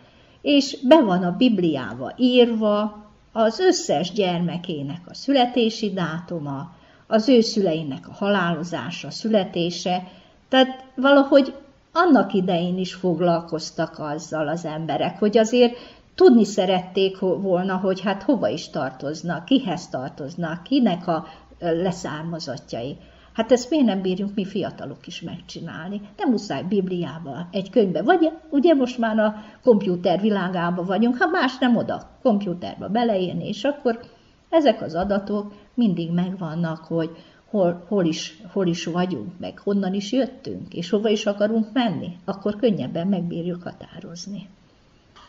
[0.41, 6.75] és be van a Bibliába írva az összes gyermekének a születési dátuma,
[7.07, 10.03] az ő szüleinek a halálozása, születése,
[10.49, 11.55] tehát valahogy
[11.93, 15.77] annak idején is foglalkoztak azzal az emberek, hogy azért
[16.15, 21.27] tudni szerették volna, hogy hát hova is tartoznak, kihez tartoznak, kinek a
[21.59, 22.97] leszármazottjai.
[23.33, 26.01] Hát ezt miért nem bírjunk mi fiatalok is megcsinálni?
[26.17, 28.03] Nem muszáj Bibliába, egy könyvbe.
[28.03, 33.65] Vagy ugye most már a komputer világában vagyunk, ha más nem oda, komputerbe beleírni, és
[33.65, 34.01] akkor
[34.49, 37.11] ezek az adatok mindig megvannak, hogy
[37.51, 42.17] hol, hol, is, hol is vagyunk, meg honnan is jöttünk, és hova is akarunk menni,
[42.25, 44.49] akkor könnyebben megbírjuk határozni.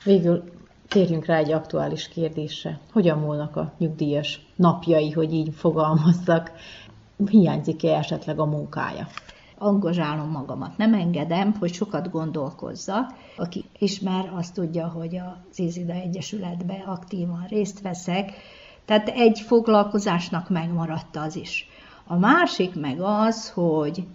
[0.04, 0.44] Végül
[0.88, 2.80] térjünk rá egy aktuális kérdésre.
[2.92, 6.52] Hogyan múlnak a nyugdíjas napjai, hogy így fogalmazzak?
[7.30, 9.08] Hiányzik-e esetleg a munkája?
[9.64, 13.14] angozsálom magamat, nem engedem, hogy sokat gondolkozzak.
[13.38, 18.32] Aki ismer, azt tudja, hogy az Izida Egyesületbe aktívan részt veszek,
[18.86, 21.70] tehát egy foglalkozásnak megmaradt az is.
[22.08, 24.08] A másik meg az, hogy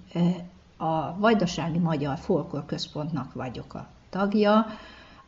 [0.76, 4.66] a Vajdasági Magyar Folklor Központnak vagyok a tagja,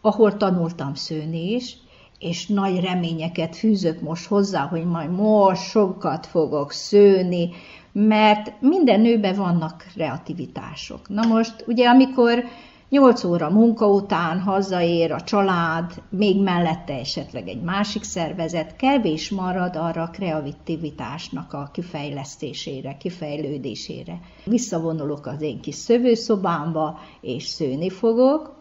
[0.00, 1.76] ahol tanultam szőni is,
[2.20, 7.50] és nagy reményeket fűzök most hozzá, hogy majd most sokat fogok szőni,
[7.92, 11.08] mert minden nőben vannak kreativitások.
[11.08, 12.44] Na most, ugye amikor
[12.88, 19.76] 8 óra munka után hazaér a család, még mellette esetleg egy másik szervezet, kevés marad
[19.76, 24.20] arra a kreativitásnak a kifejlesztésére, kifejlődésére.
[24.44, 28.59] Visszavonulok az én kis szövőszobámba, és szőni fogok.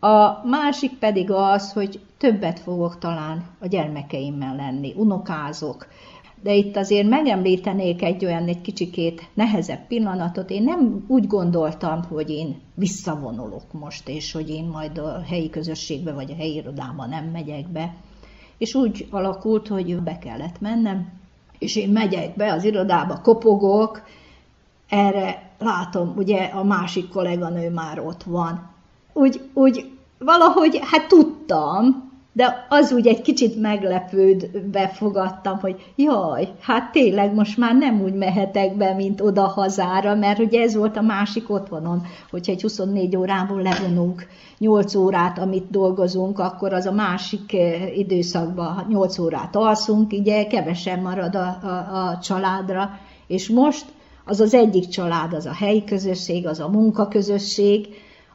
[0.00, 5.86] A másik pedig az, hogy többet fogok talán a gyermekeimmel lenni, unokázok,
[6.42, 10.50] de itt azért megemlítenék egy olyan egy kicsikét nehezebb pillanatot.
[10.50, 16.12] Én nem úgy gondoltam, hogy én visszavonulok most, és hogy én majd a helyi közösségbe
[16.12, 17.94] vagy a helyi irodába nem megyek be.
[18.58, 21.12] És úgy alakult, hogy be kellett mennem,
[21.58, 24.02] és én megyek be az irodába, kopogok,
[24.88, 28.76] erre látom, ugye a másik kolléganő már ott van.
[29.18, 36.92] Úgy, úgy valahogy, hát tudtam, de az úgy egy kicsit meglepődve fogadtam, hogy jaj, hát
[36.92, 41.00] tényleg most már nem úgy mehetek be, mint oda hazára, mert ugye ez volt a
[41.02, 44.26] másik otthonon, hogyha egy 24 órából levonunk
[44.58, 51.00] 8 órát, amit dolgozunk, akkor az a másik eh, időszakban 8 órát alszunk, ugye kevesen
[51.00, 51.66] marad a, a,
[52.08, 52.90] a családra,
[53.26, 53.84] és most
[54.24, 57.88] az az egyik család, az a helyi közösség, az a munkaközösség,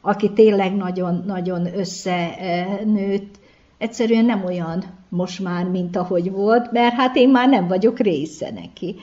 [0.05, 3.39] aki tényleg nagyon-nagyon összenőtt,
[3.77, 8.51] egyszerűen nem olyan most már, mint ahogy volt, mert hát én már nem vagyok része
[8.51, 8.95] neki.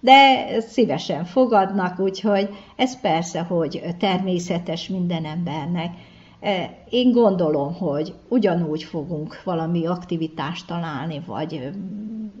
[0.00, 5.94] De szívesen fogadnak, úgyhogy ez persze, hogy természetes minden embernek.
[6.40, 11.70] E, én gondolom, hogy ugyanúgy fogunk valami aktivitást találni, vagy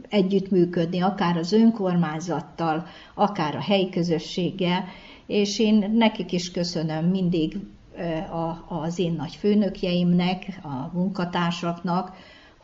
[0.08, 4.84] együttműködni, akár az önkormányzattal, akár a helyi közösséggel,
[5.26, 7.56] és én nekik is köszönöm mindig
[8.68, 12.12] az én nagy főnökjeimnek, a munkatársaknak,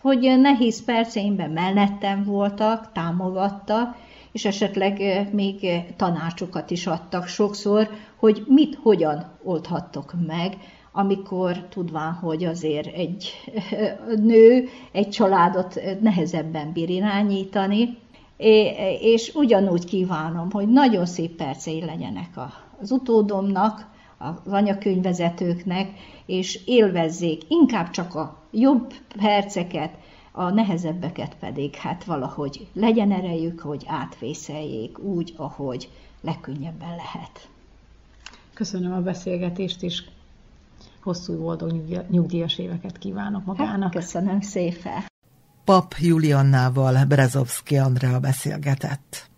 [0.01, 3.97] hogy nehéz perceimben mellettem voltak, támogattak,
[4.33, 5.01] és esetleg
[5.33, 10.57] még tanácsokat is adtak sokszor, hogy mit, hogyan oldhattok meg,
[10.93, 13.33] amikor tudván, hogy azért egy
[14.17, 17.99] nő egy családot nehezebben bír irányítani,
[19.01, 22.31] és ugyanúgy kívánom, hogy nagyon szép percei legyenek
[22.81, 23.93] az utódomnak,
[24.25, 25.91] az anyakönyvezetőknek,
[26.27, 29.95] és élvezzék inkább csak a jobb perceket,
[30.33, 35.89] a nehezebbeket pedig hát valahogy legyen erejük, hogy átvészeljék úgy, ahogy
[36.21, 37.49] legkönnyebben lehet.
[38.55, 40.03] Köszönöm a beszélgetést, és
[41.03, 41.73] hosszú boldog
[42.11, 43.93] nyugdíjas éveket kívánok magának.
[43.93, 45.05] Hát, köszönöm szépen.
[45.65, 49.31] Pap Juliannával Brezovszki Andrea beszélgetett.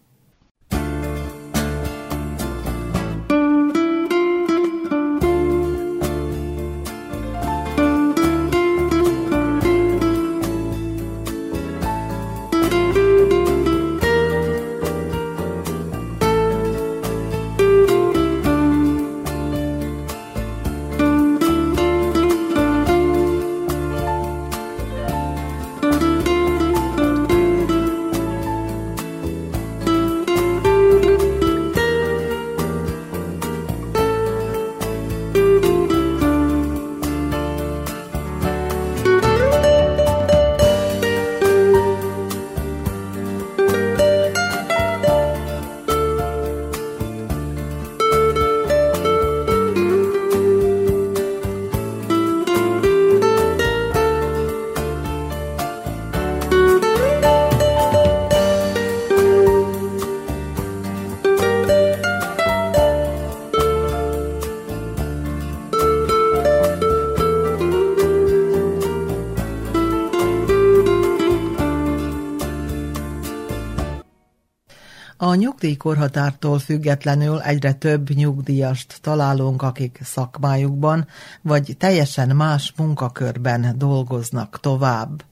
[75.66, 81.06] Nyugdíjkorhatártól függetlenül egyre több nyugdíjast találunk, akik szakmájukban
[81.42, 85.24] vagy teljesen más munkakörben dolgoznak tovább.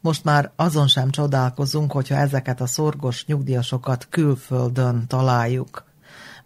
[0.00, 5.84] Most már azon sem csodálkozunk, hogyha ezeket a szorgos nyugdíjasokat külföldön találjuk.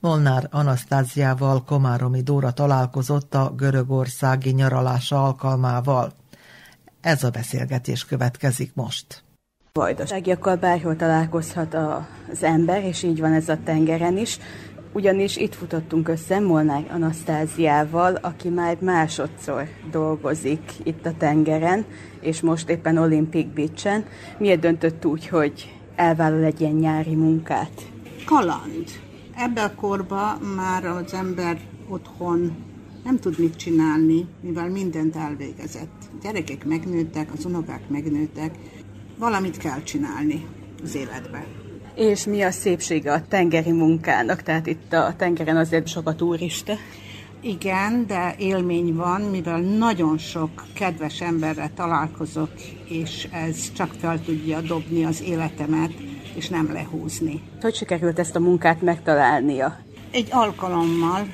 [0.00, 6.12] Molnár Anasztáziával Komáromi Dóra találkozott a görögországi nyaralása alkalmával.
[7.00, 9.21] Ez a beszélgetés következik most.
[9.78, 11.74] Vajdaságiakkal bárhol találkozhat
[12.32, 14.38] az ember, és így van ez a tengeren is.
[14.92, 21.84] Ugyanis itt futottunk össze Molnár Anasztáziával, aki már másodszor dolgozik itt a tengeren,
[22.20, 24.04] és most éppen Olympic Beach-en.
[24.38, 27.90] Miért döntött úgy, hogy elvállal egy ilyen nyári munkát?
[28.24, 28.86] Kaland.
[29.36, 31.58] Ebben a korban már az ember
[31.88, 32.52] otthon
[33.04, 35.92] nem tud mit csinálni, mivel mindent elvégezett.
[36.00, 38.54] A gyerekek megnőttek, az unokák megnőttek,
[39.22, 40.46] valamit kell csinálni
[40.82, 41.44] az életbe.
[41.94, 44.42] És mi a szépsége a tengeri munkának?
[44.42, 46.72] Tehát itt a tengeren azért sok a turista.
[47.40, 52.50] Igen, de élmény van, mivel nagyon sok kedves emberrel találkozok,
[52.88, 55.92] és ez csak fel tudja dobni az életemet,
[56.34, 57.42] és nem lehúzni.
[57.60, 59.78] Hogy sikerült ezt a munkát megtalálnia?
[60.10, 61.26] Egy alkalommal,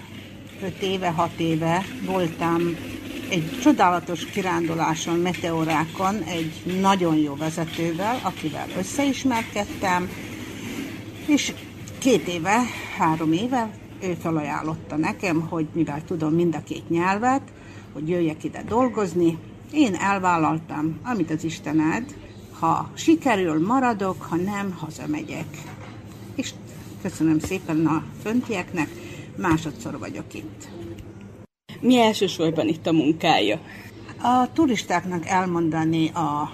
[0.62, 2.60] 5 éve, 6 éve voltam
[3.30, 10.08] egy csodálatos kiránduláson, meteorákon egy nagyon jó vezetővel, akivel összeismerkedtem,
[11.26, 11.52] és
[11.98, 12.60] két éve,
[12.98, 13.70] három éve
[14.02, 17.42] ő felajánlotta nekem, hogy mivel tudom mind a két nyelvet,
[17.92, 19.38] hogy jöjjek ide dolgozni.
[19.72, 22.14] Én elvállaltam, amit az Isten ad,
[22.58, 25.62] ha sikerül, maradok, ha nem, hazamegyek.
[26.34, 26.50] És
[27.02, 28.88] köszönöm szépen a föntieknek,
[29.36, 30.77] másodszor vagyok itt.
[31.80, 33.60] Mi elsősorban itt a munkája?
[34.22, 36.52] A turistáknak elmondani a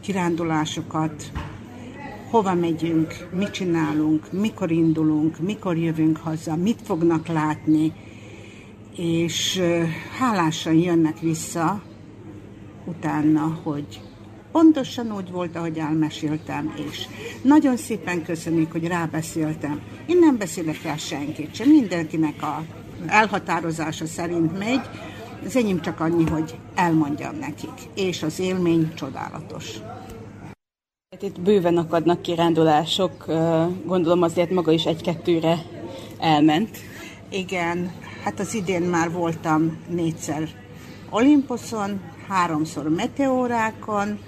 [0.00, 1.32] kirándulásokat,
[2.30, 7.92] hova megyünk, mit csinálunk, mikor indulunk, mikor jövünk haza, mit fognak látni,
[8.96, 9.62] és
[10.18, 11.82] hálásan jönnek vissza
[12.84, 14.00] utána, hogy
[14.52, 17.06] pontosan úgy volt, ahogy elmeséltem, és
[17.42, 19.80] nagyon szépen köszönjük, hogy rábeszéltem.
[20.06, 22.64] Én nem beszélek rá senkit sem, mindenkinek a
[23.06, 24.80] elhatározása szerint megy,
[25.44, 29.78] az enyém csak annyi, hogy elmondjam nekik, és az élmény csodálatos.
[31.10, 33.26] Hát itt bőven akadnak kirándulások,
[33.84, 35.58] gondolom azért maga is egy-kettőre
[36.18, 36.78] elment.
[37.30, 37.92] Igen,
[38.24, 40.48] hát az idén már voltam négyszer
[41.10, 44.18] Olimposzon, háromszor meteórákon,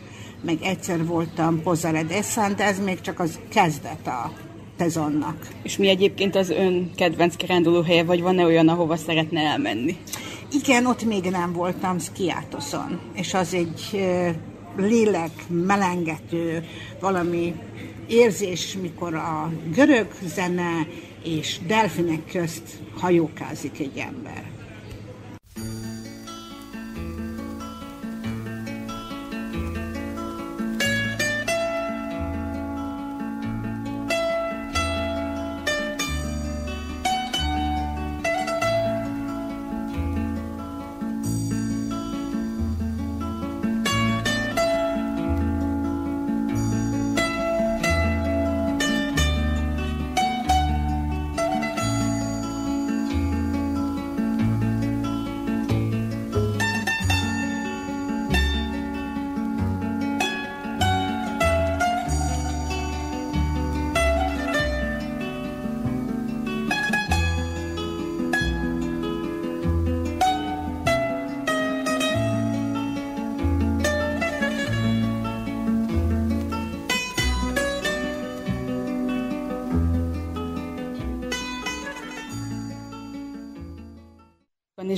[0.43, 4.33] meg egyszer voltam Pozare Descent, ez még csak az kezdet a
[4.81, 5.49] szezonnak.
[5.63, 9.97] És mi egyébként az ön kedvenc kiránduló helye, vagy van-e olyan, ahova szeretne elmenni?
[10.53, 14.01] Igen, ott még nem voltam Skiatoszon, és az egy
[14.77, 16.65] lélek melengető,
[17.01, 17.55] valami
[18.09, 20.87] érzés, mikor a görög zene
[21.25, 24.60] és delfinek közt hajókázik egy ember.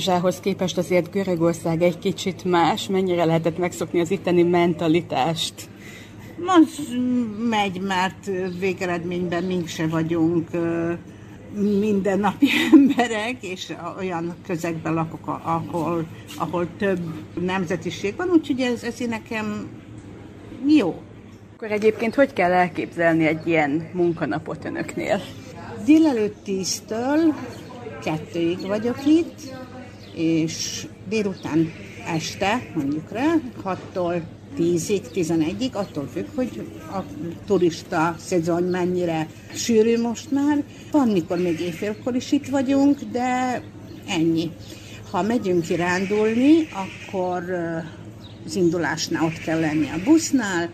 [0.05, 2.87] Kanizsához képest azért Görögország egy kicsit más.
[2.87, 5.53] Mennyire lehetett megszokni az itteni mentalitást?
[6.45, 6.95] Az
[7.49, 8.29] megy, mert
[8.59, 10.49] végeredményben mink se vagyunk
[11.79, 16.05] mindennapi emberek, és olyan közegben lakok, ahol,
[16.37, 16.99] ahol több
[17.39, 19.67] nemzetiség van, úgyhogy ez, ez nekem
[20.67, 21.01] jó.
[21.53, 25.21] Akkor egyébként hogy kell elképzelni egy ilyen munkanapot önöknél?
[25.85, 27.33] Délelőtt tíztől
[28.03, 29.53] kettőig vagyok itt,
[30.15, 31.71] és délután
[32.07, 34.21] este, mondjuk rá, 6-tól
[34.57, 37.03] 10-ig, 11-ig, attól függ, hogy a
[37.45, 40.63] turista szezon mennyire sűrű most már.
[40.91, 43.61] Van, mikor még éjfélkor is itt vagyunk, de
[44.07, 44.51] ennyi.
[45.11, 47.43] Ha megyünk kirándulni, akkor
[48.45, 50.69] az indulásnál ott kell lenni a busznál,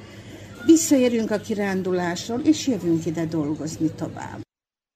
[0.66, 4.49] visszaérünk a kirándulásról, és jövünk ide dolgozni tovább.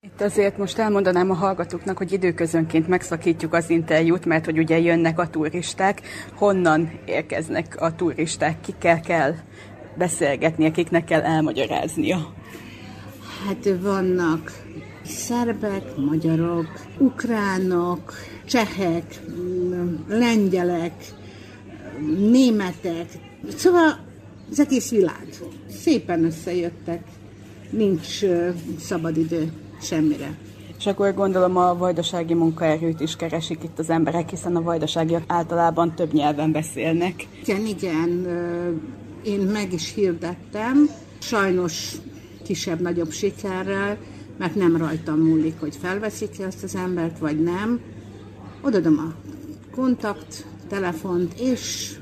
[0.05, 5.19] Itt azért most elmondanám a hallgatóknak, hogy időközönként megszakítjuk az interjút, mert hogy ugye jönnek
[5.19, 6.01] a turisták.
[6.35, 8.61] Honnan érkeznek a turisták?
[8.61, 9.33] Kikkel kell
[9.97, 12.33] beszélgetni, akiknek kell elmagyaráznia?
[13.47, 14.51] Hát vannak
[15.05, 18.13] szerbek, magyarok, ukránok,
[18.45, 19.19] csehek,
[20.07, 20.93] lengyelek,
[22.17, 23.07] németek,
[23.55, 23.99] szóval
[24.51, 25.27] az egész világ.
[25.69, 27.03] Szépen összejöttek,
[27.69, 28.19] nincs
[28.79, 29.51] szabadidő
[29.83, 30.37] semmire.
[30.77, 35.95] És akkor gondolom a vajdasági munkaerőt is keresik itt az emberek, hiszen a vajdaságiak általában
[35.95, 37.27] több nyelven beszélnek.
[37.41, 38.27] Igen, igen,
[39.23, 41.95] én meg is hirdettem, sajnos
[42.43, 43.97] kisebb-nagyobb sikerrel,
[44.37, 47.79] mert nem rajtam múlik, hogy felveszik-e azt az embert, vagy nem.
[48.61, 49.13] Odadom a
[49.75, 51.93] kontakt, telefont, és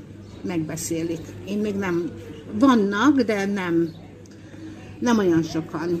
[0.42, 1.20] megbeszélik.
[1.46, 2.10] Én még nem,
[2.58, 3.88] vannak, de nem,
[4.98, 5.98] nem olyan sokan.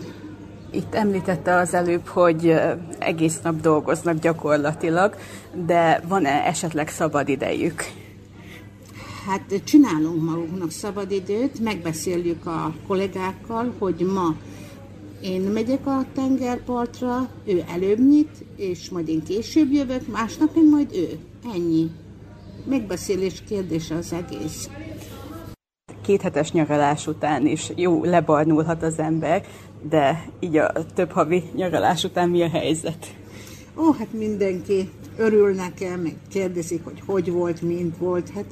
[0.74, 2.54] Itt említette az előbb, hogy
[2.98, 5.16] egész nap dolgoznak gyakorlatilag,
[5.66, 7.82] de van-e esetleg szabad idejük?
[9.26, 14.34] Hát csinálunk magunknak szabadidőt, megbeszéljük a kollégákkal, hogy ma
[15.22, 20.94] én megyek a tengerpartra, ő előbb nyit, és majd én később jövök, másnap meg majd
[20.94, 21.18] ő.
[21.54, 21.90] Ennyi.
[22.64, 24.68] Megbeszélés kérdése az egész.
[26.02, 29.44] Két hetes nyaralás után is jó lebarnulhat az ember,
[29.88, 33.14] de így a több havi nyaralás után mi a helyzet?
[33.76, 38.30] Ó, hát mindenki örül nekem, meg kérdezik, hogy hogy volt, mint volt.
[38.30, 38.44] Hát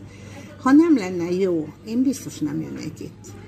[0.63, 3.40] ha nem lenne jó, én biztos nem jönnék itt.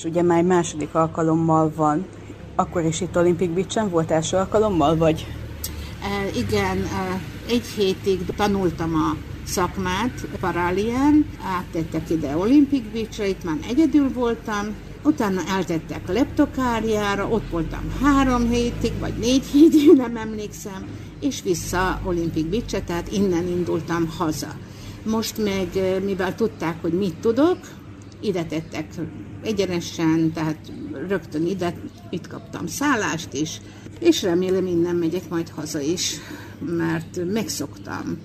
[0.00, 2.06] És ugye már második alkalommal van.
[2.54, 5.26] Akkor is itt Olympic Beach-en volt első alkalommal, vagy?
[6.02, 13.56] E, igen, e, egy hétig tanultam a szakmát Paralien, áttettek ide Olympic Beach-re, itt már
[13.68, 14.66] egyedül voltam,
[15.04, 20.86] utána eltettek Leptokáriára, ott voltam három hétig, vagy négy hétig, nem emlékszem,
[21.20, 24.54] és vissza Olympic Beach-re, tehát innen indultam haza.
[25.04, 27.58] Most meg, e, mivel tudták, hogy mit tudok,
[28.20, 28.86] ide tettek
[29.42, 30.72] egyenesen, tehát
[31.08, 31.74] rögtön ide,
[32.10, 33.60] itt kaptam szállást is,
[34.00, 36.16] és remélem innen megyek majd haza is,
[36.58, 38.18] mert megszoktam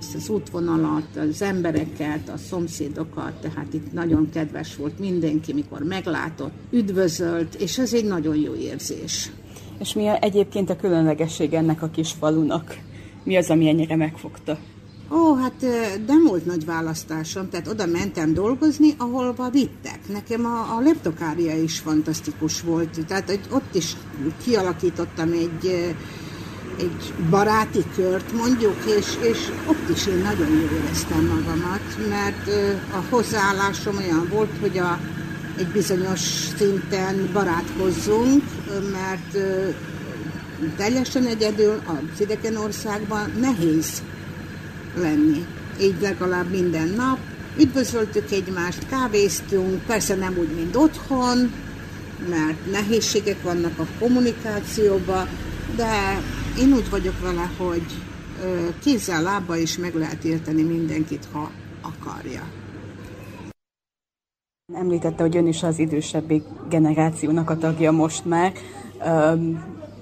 [0.00, 6.52] ezt az útvonalat, az embereket, a szomszédokat, tehát itt nagyon kedves volt mindenki, mikor meglátott,
[6.70, 9.30] üdvözölt, és ez egy nagyon jó érzés.
[9.78, 12.78] És mi a, egyébként a különlegesség ennek a kis falunak?
[13.24, 14.58] Mi az, ami ennyire megfogta?
[15.12, 15.60] Ó, hát
[16.06, 19.98] nem volt nagy választásom, tehát oda mentem dolgozni, ahol vittek.
[20.12, 23.96] Nekem a, a leptokária is fantasztikus volt, tehát egy, ott is
[24.44, 25.94] kialakítottam egy,
[26.78, 32.48] egy baráti kört mondjuk, és, és ott is én nagyon jól éreztem magamat, mert
[32.92, 35.00] a hozzáállásom olyan volt, hogy a,
[35.56, 36.20] egy bizonyos
[36.56, 38.42] szinten barátkozzunk,
[38.92, 39.38] mert
[40.76, 44.02] teljesen egyedül az idegen országban nehéz
[44.94, 45.46] lenni.
[45.80, 47.18] Így legalább minden nap.
[47.58, 51.52] Üdvözöltük egymást, kávéztunk, persze nem úgy, mint otthon,
[52.28, 55.28] mert nehézségek vannak a kommunikációban,
[55.76, 56.20] de
[56.58, 57.82] én úgy vagyok vele, hogy
[58.82, 62.42] kézzel, lábbal is meg lehet érteni mindenkit, ha akarja.
[64.74, 68.52] Említette, hogy ön is az idősebbi generációnak a tagja most már.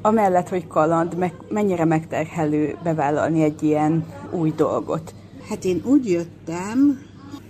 [0.09, 5.14] Amellett, hogy kaland, meg, mennyire megterhelő bevállalni egy ilyen új dolgot?
[5.48, 7.00] Hát én úgy jöttem,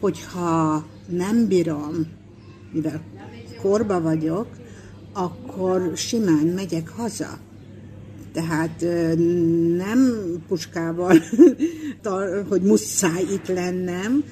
[0.01, 2.07] hogyha nem bírom,
[2.73, 3.01] mivel
[3.63, 4.47] korba vagyok,
[5.13, 7.39] akkor simán megyek haza.
[8.33, 8.85] Tehát
[9.77, 10.13] nem
[10.49, 11.17] puskával,
[12.49, 14.25] hogy muszáj itt lennem,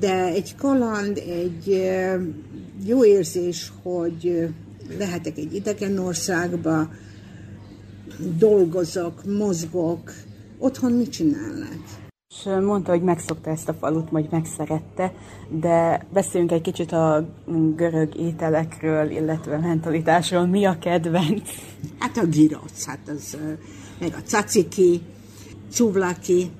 [0.00, 1.90] de egy kaland, egy
[2.86, 4.48] jó érzés, hogy
[4.98, 6.88] lehetek egy idegen országba,
[8.24, 10.12] dolgozok, mozgok,
[10.58, 11.78] otthon mit csinálnak?
[12.28, 15.12] És mondta, hogy megszokta ezt a falut, vagy megszerette,
[15.48, 17.28] de beszéljünk egy kicsit a
[17.76, 20.46] görög ételekről, illetve mentalitásról.
[20.46, 21.50] Mi a kedvenc?
[21.98, 23.36] Hát a gyroc, hát az,
[24.00, 25.00] meg a caciki,
[25.72, 26.50] csuvlaki,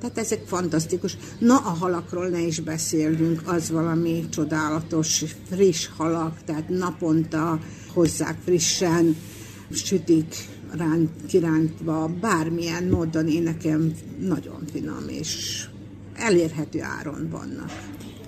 [0.00, 1.16] tehát ezek fantasztikus.
[1.38, 7.58] Na, a halakról ne is beszéljünk, az valami csodálatos, friss halak, tehát naponta
[7.94, 9.16] hozzák frissen,
[9.70, 10.34] sütik,
[10.70, 15.64] ránt, kirántva, bármilyen módon én nekem nagyon finom és
[16.14, 17.70] elérhető áron vannak.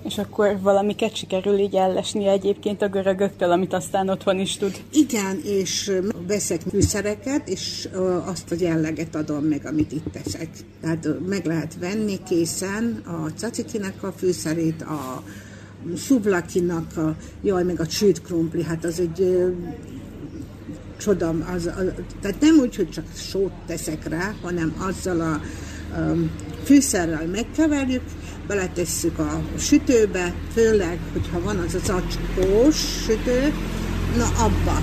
[0.03, 4.81] És akkor valamiket sikerül így ellesni egyébként a görögöktől, amit aztán otthon is tud.
[4.91, 5.91] Igen, és
[6.27, 7.89] veszek fűszereket, és
[8.25, 10.49] azt a jelleget adom meg, amit itt teszek.
[10.81, 15.23] Tehát meg lehet venni készen a cacikinek a fűszerét, a
[15.95, 19.45] szuvlakinak, a, jaj, meg a csőd krumpli, hát az egy
[20.99, 21.85] csoda, az, az,
[22.21, 25.31] tehát nem úgy, hogy csak sót teszek rá, hanem azzal a,
[25.99, 26.15] a
[26.63, 28.03] fűszerrel megkeverjük,
[28.47, 32.75] beletesszük a sütőbe, főleg, hogyha van az az acskós
[33.05, 33.53] sütő,
[34.17, 34.81] na abba.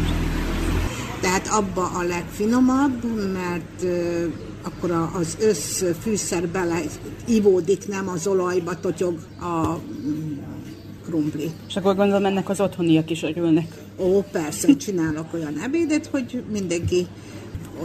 [1.21, 6.81] Tehát abba a legfinomabb, mert uh, akkor az össz fűszer bele
[7.27, 9.79] ivódik, nem az olajba totyog a
[11.07, 11.51] krumpli.
[11.69, 13.67] És akkor gondolom ennek az otthoniak is örülnek.
[13.99, 17.07] Ó, persze, csinálok olyan ebédet, hogy mindenki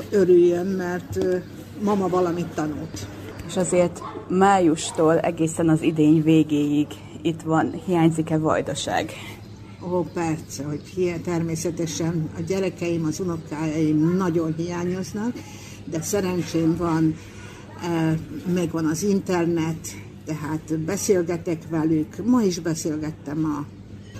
[0.09, 1.17] örüljön, mert
[1.83, 3.07] mama valamit tanult.
[3.47, 6.87] És azért májustól egészen az idény végéig
[7.21, 9.11] itt van, hiányzik-e vajdaság?
[9.91, 15.33] Ó, persze, hogy hiány, természetesen a gyerekeim, az unokáim nagyon hiányoznak,
[15.85, 17.15] de szerencsém van,
[18.53, 19.87] megvan az internet,
[20.31, 22.25] tehát beszélgetek velük.
[22.25, 23.65] Ma is beszélgettem a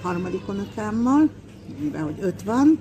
[0.01, 1.30] harmadik unokámmal,
[1.80, 2.80] mivel hogy öt van,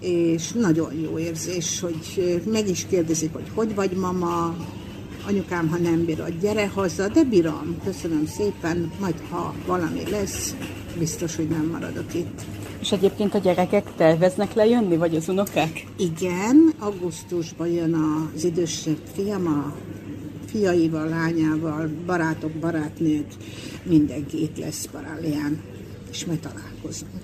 [0.00, 4.56] és nagyon jó érzés, hogy meg is kérdezik, hogy hogy vagy mama,
[5.26, 10.54] anyukám, ha nem bírod, gyere haza, de bírom, köszönöm szépen, majd ha valami lesz,
[10.98, 12.40] biztos, hogy nem maradok itt.
[12.80, 15.84] És egyébként a gyerekek terveznek lejönni, vagy az unokák?
[15.96, 19.74] Igen, augusztusban jön az idősebb fiam, a
[20.50, 23.26] fiaival, lányával, barátok, barátnők,
[23.82, 25.62] mindenki itt lesz Parálián,
[26.10, 27.22] és majd találkozunk.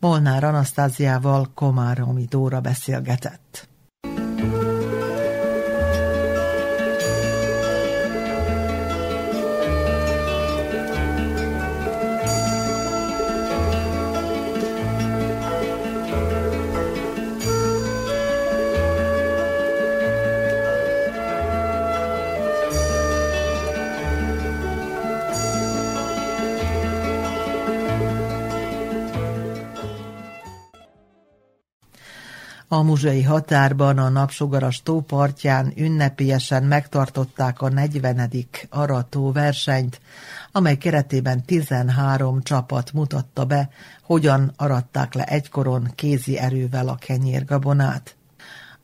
[0.00, 3.68] Molnár Anasztáziával Komáromi Dóra beszélgetett.
[32.70, 38.30] A muzsai határban a napsugaras tópartján ünnepélyesen megtartották a 40.
[38.70, 40.00] arató versenyt,
[40.52, 43.70] amely keretében 13 csapat mutatta be,
[44.02, 48.17] hogyan aratták le egykoron kézi erővel a kenyérgabonát.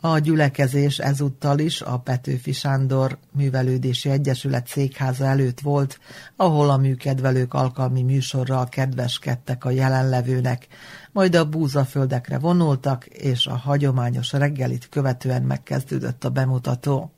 [0.06, 5.98] A gyülekezés ezúttal is a Petőfi Sándor Művelődési Egyesület székháza előtt volt,
[6.36, 10.66] ahol a műkedvelők alkalmi műsorral kedveskedtek a jelenlevőnek,
[11.12, 17.10] majd a búzaföldekre vonultak, és a hagyományos reggelit követően megkezdődött a bemutató.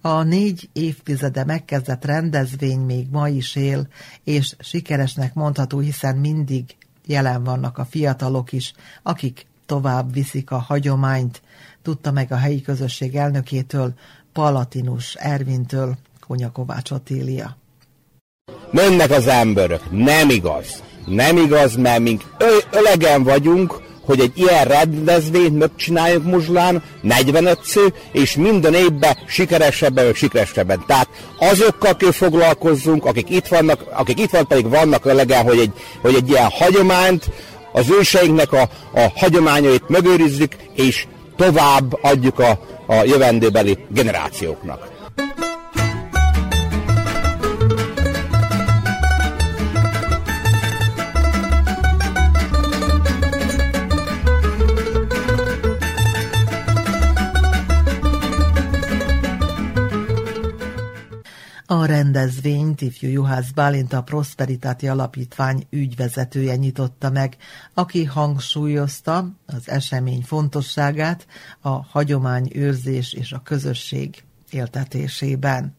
[0.00, 3.88] A négy évtizede megkezdett rendezvény még ma is él,
[4.24, 11.42] és sikeresnek mondható, hiszen mindig jelen vannak a fiatalok is, akik tovább viszik a hagyományt,
[11.82, 13.92] tudta meg a helyi közösség elnökétől,
[14.32, 17.56] Palatinus Ervintől, Konya Kovács Otília.
[18.70, 20.82] Mennek az emberek, nem igaz.
[21.06, 22.22] Nem igaz, mert mink
[22.70, 30.14] ölegen vagyunk, hogy egy ilyen rendezvényt megcsináljuk Muzslán 45 sző, és minden évben sikeresebben vagy
[30.14, 30.84] sikeresebben.
[30.86, 31.08] Tehát
[31.38, 36.14] azokkal kell foglalkozzunk, akik itt vannak, akik itt vannak, pedig vannak ölegen, hogy egy, hogy
[36.14, 37.30] egy ilyen hagyományt,
[37.72, 41.06] az őseinknek a, a hagyományait megőrizzük, és
[41.40, 44.89] tovább adjuk a, a jövendőbeli generációknak.
[61.72, 67.36] A rendezvényt ifjú Juhász Bálint a Prosperitáti Alapítvány ügyvezetője nyitotta meg,
[67.74, 71.26] aki hangsúlyozta az esemény fontosságát
[71.60, 75.76] a hagyományőrzés és a közösség éltetésében.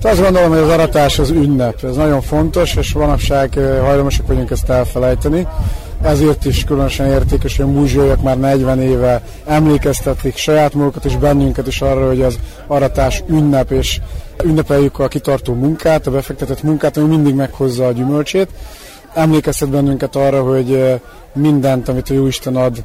[0.00, 4.68] Azt gondolom, hogy az aratás az ünnep, ez nagyon fontos, és manapság hajlamosak vagyunk ezt
[4.68, 5.46] elfelejteni.
[6.02, 11.66] Ezért is különösen értékes, hogy a múzsiaiak már 40 éve emlékeztetik saját magukat és bennünket
[11.66, 14.00] is arra, hogy az aratás ünnep, és
[14.44, 18.48] ünnepeljük a kitartó munkát, a befektetett munkát, ami mindig meghozza a gyümölcsét.
[19.14, 21.00] Emlékeztet bennünket arra, hogy
[21.32, 22.84] mindent, amit a Jóisten ad,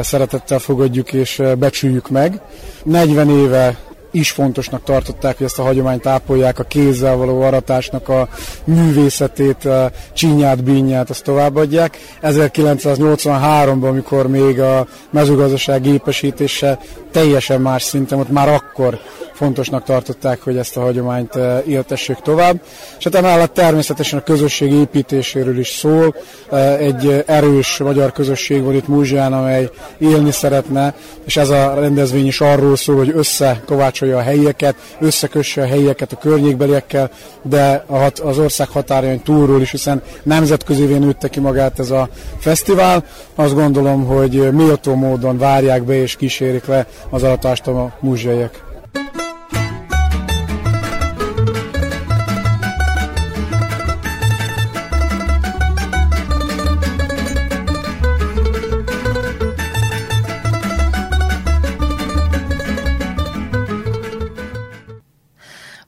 [0.00, 2.40] szeretettel fogadjuk és becsüljük meg.
[2.84, 3.76] 40 éve
[4.16, 8.28] is fontosnak tartották, hogy ezt a hagyományt ápolják, a kézzel való aratásnak a
[8.64, 11.98] művészetét, a csinyát, bínyát, azt továbbadják.
[12.22, 16.78] 1983-ban, amikor még a mezőgazdaság gépesítése
[17.10, 18.98] teljesen más szinten, ott már akkor
[19.36, 22.60] fontosnak tartották, hogy ezt a hagyományt eh, éltessék tovább.
[22.98, 26.14] És hát emellett természetesen a közösség építéséről is szól.
[26.50, 30.94] Eh, egy erős magyar közösség van itt Múzsián, amely élni szeretne,
[31.24, 36.16] és ez a rendezvény is arról szól, hogy összekovácsolja a helyieket, összekösse a helyieket a
[36.16, 37.10] környékbeliekkel,
[37.42, 37.84] de
[38.22, 43.04] az ország határain túlról is, hiszen nemzetközivé nőtte ki magát ez a fesztivál.
[43.34, 48.65] Azt gondolom, hogy méltó módon várják be és kísérik le az alatást a múzsiaiak.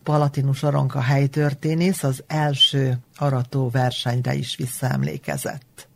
[0.09, 5.89] Palatinus Aronka helytörténész az első arató versenyre is visszaemlékezett.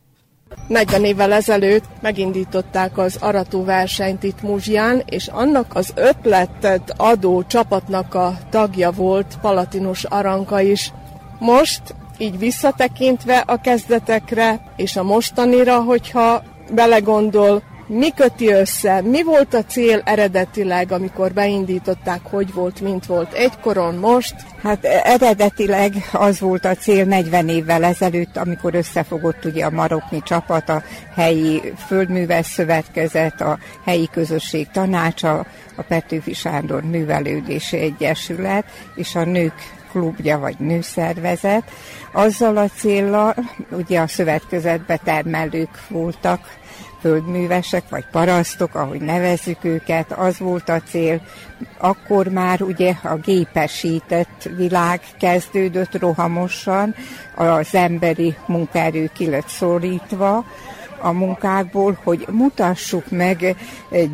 [0.68, 8.14] 40 évvel ezelőtt megindították az arató versenyt itt Muzsján, és annak az ötletet adó csapatnak
[8.14, 10.92] a tagja volt Palatinus Aranka is.
[11.38, 11.82] Most,
[12.18, 16.42] így visszatekintve a kezdetekre és a mostanira, hogyha
[16.74, 19.00] belegondol, mi köti össze?
[19.00, 24.34] Mi volt a cél eredetileg, amikor beindították, hogy volt, mint volt egykoron, most?
[24.62, 30.68] Hát eredetileg az volt a cél 40 évvel ezelőtt, amikor összefogott ugye a marokni csapat,
[30.68, 30.82] a
[31.14, 38.64] helyi földműves szövetkezet, a helyi közösség tanácsa, a Petőfi Sándor Művelődési Egyesület
[38.94, 39.54] és a nők
[39.90, 41.62] klubja vagy nőszervezet.
[42.12, 43.34] Azzal a célra,
[43.70, 46.60] ugye a szövetkezetbe termelők voltak,
[47.02, 51.20] földművesek, vagy parasztok, ahogy nevezzük őket, az volt a cél.
[51.78, 56.94] Akkor már ugye a gépesített világ kezdődött rohamosan,
[57.36, 60.44] az emberi munkaerő ki szorítva,
[61.02, 63.56] a munkákból, hogy mutassuk meg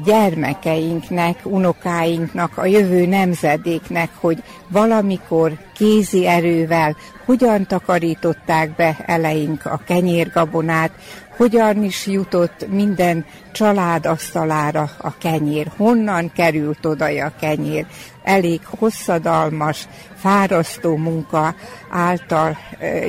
[0.04, 6.96] gyermekeinknek, unokáinknak, a jövő nemzedéknek, hogy valamikor kézi erővel
[7.28, 10.90] hogyan takarították be eleink a kenyérgabonát,
[11.38, 17.86] hogyan is jutott minden család asztalára a kenyér, honnan került oda a kenyér.
[18.22, 21.54] Elég hosszadalmas, fárasztó munka
[21.90, 22.58] által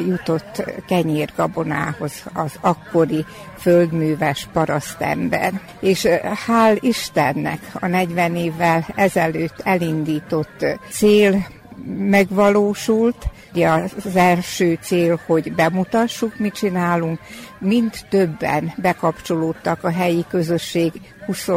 [0.08, 3.26] jutott kenyérgabonához az akkori
[3.58, 5.62] földműves parasztember.
[5.80, 6.08] És
[6.48, 11.46] hál' Istennek a 40 évvel ezelőtt elindított cél
[11.86, 13.16] megvalósult.
[13.54, 13.70] Ugye
[14.06, 17.20] az első cél, hogy bemutassuk, mit csinálunk,
[17.60, 20.92] mind többen bekapcsolódtak a helyi közösség
[21.26, 21.50] 20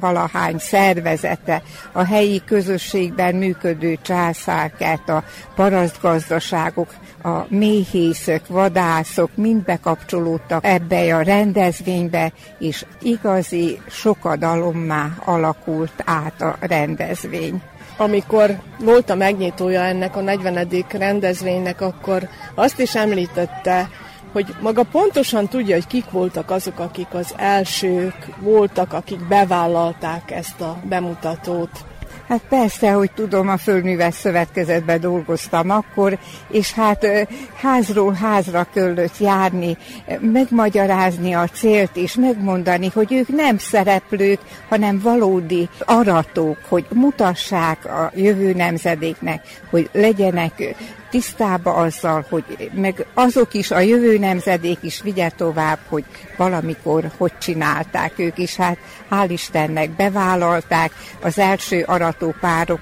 [0.00, 1.62] valahány szervezete,
[1.92, 12.32] a helyi közösségben működő császárkát, a parasztgazdaságok, a méhészek, vadászok mind bekapcsolódtak ebbe a rendezvénybe,
[12.58, 17.62] és igazi sokadalommá alakult át a rendezvény
[17.96, 20.68] amikor volt a megnyitója ennek a 40.
[20.90, 23.88] rendezvénynek, akkor azt is említette,
[24.32, 30.60] hogy maga pontosan tudja, hogy kik voltak azok, akik az elsők voltak, akik bevállalták ezt
[30.60, 31.84] a bemutatót.
[32.28, 36.18] Hát persze, hogy tudom, a Földműves Szövetkezetben dolgoztam akkor,
[36.48, 37.06] és hát
[37.54, 39.76] házról házra kellett járni,
[40.20, 48.10] megmagyarázni a célt, és megmondani, hogy ők nem szereplők, hanem valódi aratók, hogy mutassák a
[48.14, 50.74] jövő nemzedéknek, hogy legyenek
[51.14, 56.04] tisztába azzal, hogy meg azok is, a jövő nemzedék is vigye tovább, hogy
[56.36, 58.56] valamikor hogy csinálták ők is.
[58.56, 58.78] Hát
[59.10, 60.92] hál' Istennek bevállalták,
[61.22, 62.80] az első aratópárok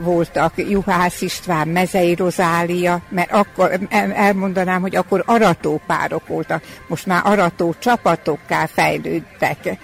[0.00, 3.78] voltak Juhász István, Mezei Rozália, mert akkor
[4.14, 9.78] elmondanám, hogy akkor aratópárok voltak, most már arató csapatokká fejlődtek.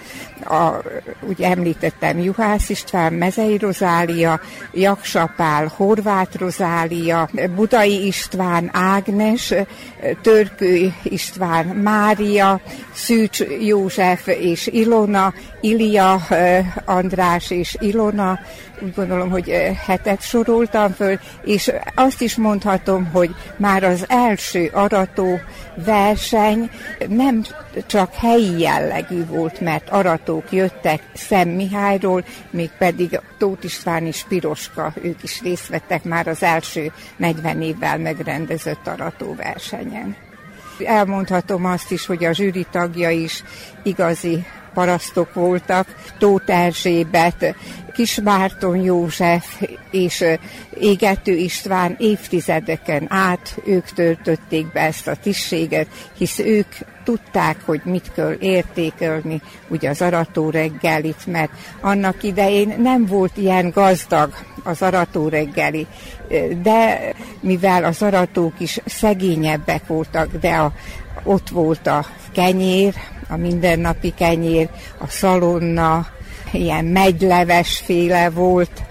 [0.45, 0.71] A,
[1.21, 4.39] ugye említettem Juhász István, Mezei Rozália,
[4.73, 9.53] Jaksapál, Horváth Rozália, Budai István Ágnes,
[10.21, 12.61] Törkő István Mária,
[12.93, 16.21] Szűcs József és Ilona, Ilia
[16.85, 18.39] András és Ilona,
[18.81, 19.49] úgy gondolom, hogy
[19.85, 25.39] hetet soroltam föl, és azt is mondhatom, hogy már az első arató
[25.85, 26.69] verseny
[27.07, 27.43] nem
[27.85, 34.93] csak helyi jellegű volt, mert aratók jöttek Szem Mihályról, még pedig Tóth István és Piroska,
[35.01, 40.15] ők is részt vettek már az első 40 évvel megrendezett aratóversenyen.
[40.85, 43.43] Elmondhatom azt is, hogy a zsűri tagja is
[43.83, 47.55] igazi parasztok voltak, Tóth Erzsébet,
[47.93, 49.61] Kismárton József
[49.91, 50.23] és
[50.79, 56.67] Égető István évtizedeken át ők töltötték be ezt a tisztséget, hisz ők
[57.03, 61.51] tudták, hogy mit kell értékelni, ugye az arató reggelit, mert
[61.81, 65.87] annak idején nem volt ilyen gazdag az arató reggeli,
[66.61, 70.73] de mivel az aratók is szegényebbek voltak, de a,
[71.23, 72.93] ott volt a kenyér,
[73.33, 76.07] a mindennapi kenyér, a szalonna,
[76.51, 78.83] ilyen megylevesféle volt,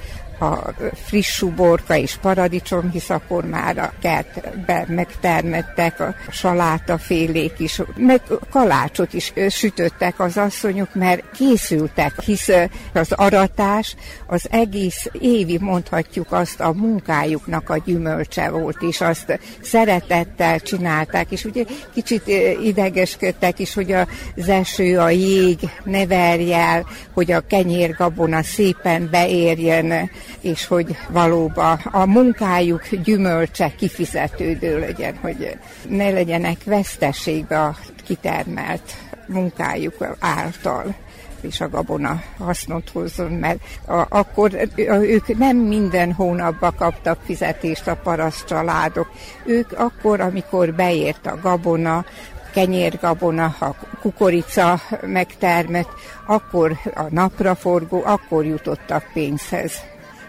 [0.42, 8.20] a friss uborka és paradicsom, hisz akkor már a kertben megtermettek a salátafélék is, meg
[8.50, 12.50] kalácsot is sütöttek az asszonyok, mert készültek, hisz
[12.92, 20.60] az aratás az egész évi, mondhatjuk azt, a munkájuknak a gyümölcse volt, és azt szeretettel
[20.60, 21.64] csinálták, és ugye
[21.94, 22.26] kicsit
[22.62, 30.10] idegeskedtek is, hogy az eső, a jég ne verje el, hogy a kenyérgabona szépen beérjen
[30.40, 35.58] és hogy valóban a munkájuk gyümölcse kifizetődő legyen, hogy
[35.88, 40.94] ne legyenek veszteségbe a kitermelt munkájuk által
[41.42, 47.96] és a gabona hasznot hozzon, mert a, akkor ők nem minden hónapban kaptak fizetést a
[47.96, 49.10] paraszt családok.
[49.44, 52.04] Ők akkor, amikor beért a gabona,
[52.52, 55.90] kenyérgabona, a kukorica megtermett,
[56.26, 59.72] akkor a napraforgó, akkor jutottak pénzhez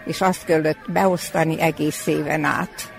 [0.04, 2.92] és azt kellett beosztani egész éven át.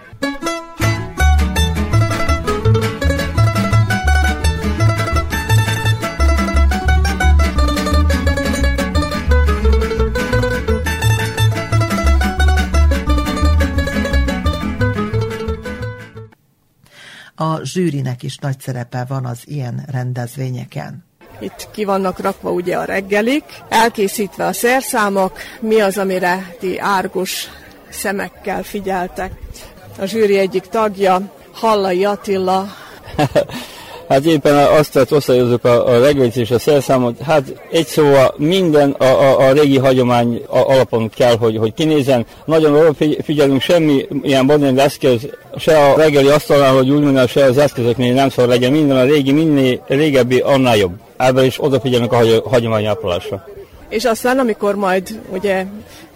[17.38, 21.04] A zsűrinek is nagy szerepe van az ilyen rendezvényeken.
[21.40, 27.50] Itt ki vannak rakva ugye a reggelik, elkészítve a szerszámok, mi az, amire ti árgus
[27.90, 29.32] szemekkel figyeltek.
[30.00, 31.22] A zsűri egyik tagja,
[31.52, 32.68] Hallai Attila.
[34.08, 37.20] Hát éppen azt osztályozok a, a reggelit és a szerszámot.
[37.22, 42.26] Hát egy szóval minden a, a, a régi hagyomány alapon kell, hogy, hogy kinézzen.
[42.46, 47.58] Nagyon odafigyelünk, semmi ilyen modern eszköz, se a reggeli asztalnál, hogy úgy mondjam, se az
[47.58, 48.72] eszközöknél nem szól legyen.
[48.72, 50.94] Minden a régi, minél régebbi, annál jobb.
[51.18, 53.48] Ebben is odafigyelünk a hagy, hagyományápolásra.
[53.90, 55.66] És aztán, amikor majd ugye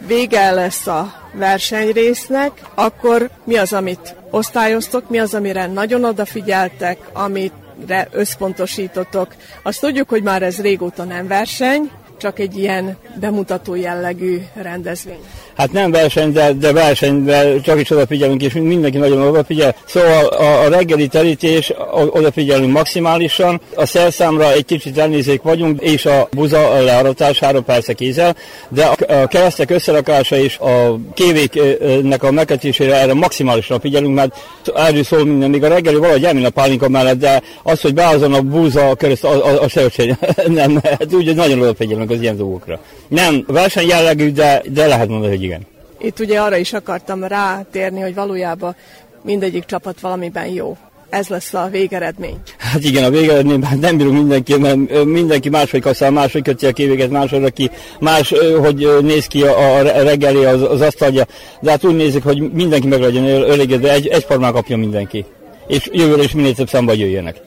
[0.07, 7.53] vége lesz a versenyrésznek, akkor mi az, amit osztályoztok, mi az, amire nagyon odafigyeltek, amit
[7.87, 9.27] re összpontosítotok.
[9.63, 15.19] Azt tudjuk, hogy már ez régóta nem verseny, csak egy ilyen bemutató jellegű rendezvény.
[15.57, 19.75] Hát nem verseny, de, de verseny, de csak is odafigyelünk, és mindenki nagyon odafigyel.
[19.85, 26.27] Szóval a, a reggeli terítés, odafigyelünk maximálisan, a szerszámra egy kicsit elnézék vagyunk, és a
[26.31, 28.35] buza learatására persze kézzel,
[28.69, 34.39] de a, a keresztek összerakása és a kévéknek a megkötésére erre maximálisan figyelünk, mert
[34.75, 38.33] erről szól minden, még a reggeli valahogy elmén a pálinka mellett, de az, hogy beálljon
[38.33, 39.89] a búza a kereszt, a, a, a se,
[40.47, 42.79] nem, hát úgy, nagyon odafigyelünk az ilyen dolgokra.
[43.07, 45.67] Nem verseny jellegű, de, de lehet mondani, hogy igen.
[46.01, 48.75] Itt ugye arra is akartam rátérni, hogy valójában
[49.21, 50.77] mindegyik csapat valamiben jó.
[51.09, 52.37] Ez lesz a végeredmény.
[52.57, 56.71] Hát igen, a végeredmény, hát nem bírunk mindenki, mert mindenki máshogy kaszál, máshogy köti a
[56.71, 61.25] kévéget, máshogy aki, más, hogy néz ki a, a reggeli, az, az asztalja.
[61.61, 65.25] De hát úgy nézik, hogy mindenki meg legyen elégedve, egy, egyformán kapja mindenki.
[65.67, 67.41] És jövőre is minél több számba jöjjenek.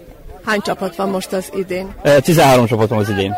[0.45, 1.95] Hány csapat van most az idén?
[2.21, 3.35] 13 csapat van az idén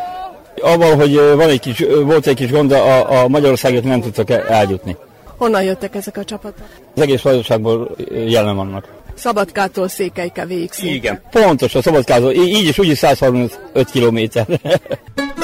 [0.61, 4.95] avval, hogy van egy kis, volt egy kis gond, a, a Magyarországot nem tudtak eljutni.
[5.37, 6.65] Honnan jöttek ezek a csapatok?
[6.95, 7.95] Az egész Magyarországból
[8.27, 8.87] jelen vannak.
[9.15, 14.45] Szabadkától Székelyke végig Igen, pontos, a Szabadkától, így is úgy is 135 kilométer.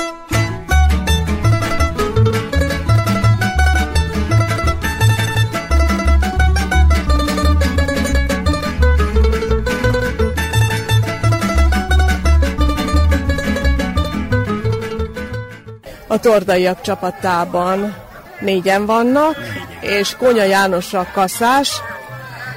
[16.22, 17.95] tordaiak csapatában
[18.39, 19.36] négyen vannak,
[19.80, 21.82] és Konya János a kaszás,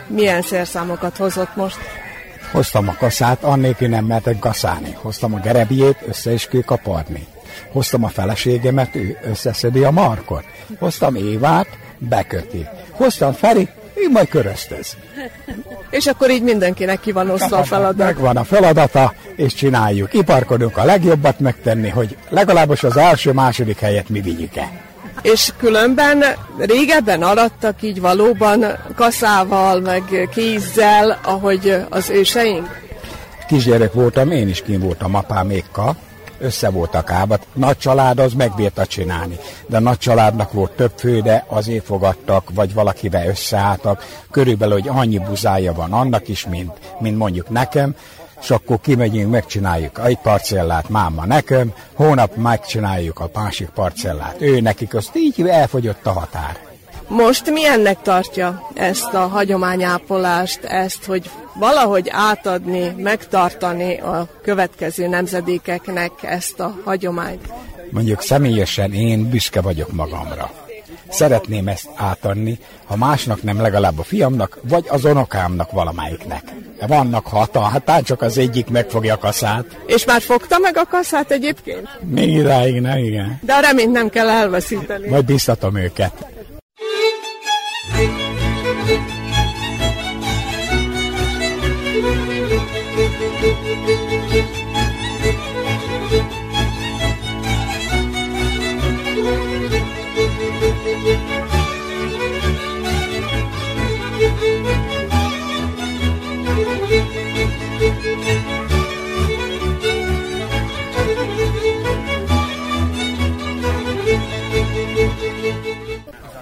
[0.06, 1.78] milyen szerszámokat hozott most?
[2.52, 4.96] Hoztam a kaszát, annélkül nem mertek kaszálni.
[5.00, 7.26] Hoztam a gerebjét, össze is kell kaparni.
[7.72, 10.44] Hoztam a feleségemet, ő összeszedi a markot.
[10.78, 11.66] Hoztam Évát,
[11.98, 12.66] beköti.
[12.90, 14.96] Hoztam Ferit, ő majd köröztöz.
[15.90, 18.06] És akkor így mindenkinek ki van osztva a feladat.
[18.06, 20.14] Megvan a feladata, és csináljuk.
[20.14, 24.80] Iparkodunk a legjobbat megtenni, hogy legalábbis az első-második helyet mi vigyük el.
[25.22, 26.24] És különben
[26.58, 28.64] régebben arattak így valóban
[28.94, 32.82] kaszával, meg kézzel, ahogy az őseink?
[33.48, 35.96] Kisgyerek voltam, én is kín voltam apámékkal,
[36.44, 37.46] össze voltak ábat.
[37.52, 42.74] Nagy család az megbírta csinálni, de nagy családnak volt több fő, de azért fogadtak, vagy
[42.74, 44.06] valakivel összeálltak.
[44.30, 47.94] Körülbelül, hogy annyi buzája van annak is, mint, mint mondjuk nekem,
[48.40, 54.36] és akkor kimegyünk, megcsináljuk egy parcellát máma nekem, hónap megcsináljuk a másik parcellát.
[54.38, 56.73] Ő nekik azt így elfogyott a határ.
[57.08, 66.60] Most milyennek tartja ezt a hagyományápolást, ezt, hogy valahogy átadni, megtartani a következő nemzedékeknek ezt
[66.60, 67.48] a hagyományt?
[67.90, 70.50] Mondjuk személyesen én büszke vagyok magamra.
[71.08, 76.42] Szeretném ezt átadni, ha másnak nem legalább a fiamnak, vagy az unokámnak valamelyiknek.
[76.86, 79.64] Vannak hatan, hát csak az egyik megfogja a kaszát.
[79.86, 81.88] És már fogta meg a kaszát egyébként?
[82.00, 83.40] Még idáig nem, igen.
[83.42, 85.08] De a reményt nem kell elveszíteni.
[85.08, 86.33] Majd biztatom őket.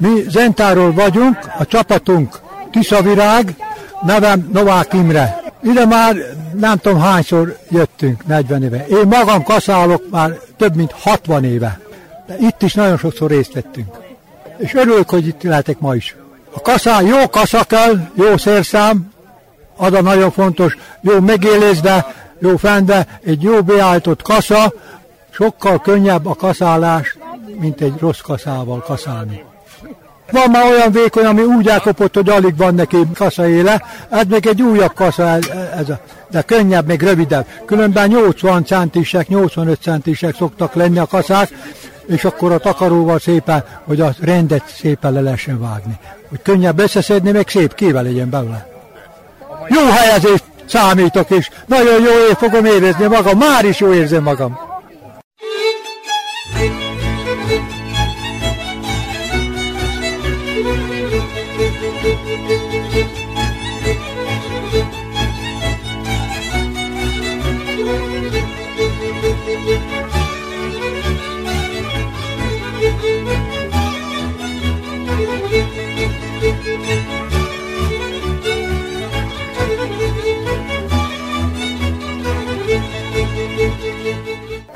[0.02, 2.40] Mi Zentáról vagyunk, a csapatunk
[2.70, 3.56] Tiszavirág,
[4.06, 5.41] nevem Novák Imre.
[5.62, 6.16] Ide már
[6.58, 8.86] nem tudom hányszor jöttünk, 40 éve.
[8.86, 11.80] Én magam kaszálok már több mint 60 éve.
[12.26, 13.96] De itt is nagyon sokszor részt vettünk.
[14.58, 16.16] És örülök, hogy itt lehetek ma is.
[16.54, 19.12] A kaszán jó kasza kell, jó szerszám,
[19.76, 24.72] az a nagyon fontos, jó megélésbe, jó fendbe, egy jó beállított kasza,
[25.30, 27.16] sokkal könnyebb a kaszálás,
[27.58, 29.44] mint egy rossz kaszával kaszálni.
[30.32, 34.46] Van már olyan vékony, ami úgy elkopott, hogy alig van neki kasza éle, ez még
[34.46, 35.38] egy újabb kasza,
[35.76, 37.46] ez, a, de könnyebb, még rövidebb.
[37.66, 41.50] Különben 80 centisek, 85 centisek szoktak lenni a kaszák,
[42.06, 45.98] és akkor a takaróval szépen, hogy a rendet szépen le lehessen vágni.
[46.28, 48.66] Hogy könnyebb összeszedni, meg szép kével legyen belőle.
[49.68, 54.71] Jó helyezést számítok, és nagyon jó fogom érezni magam, már is jó érzem magam.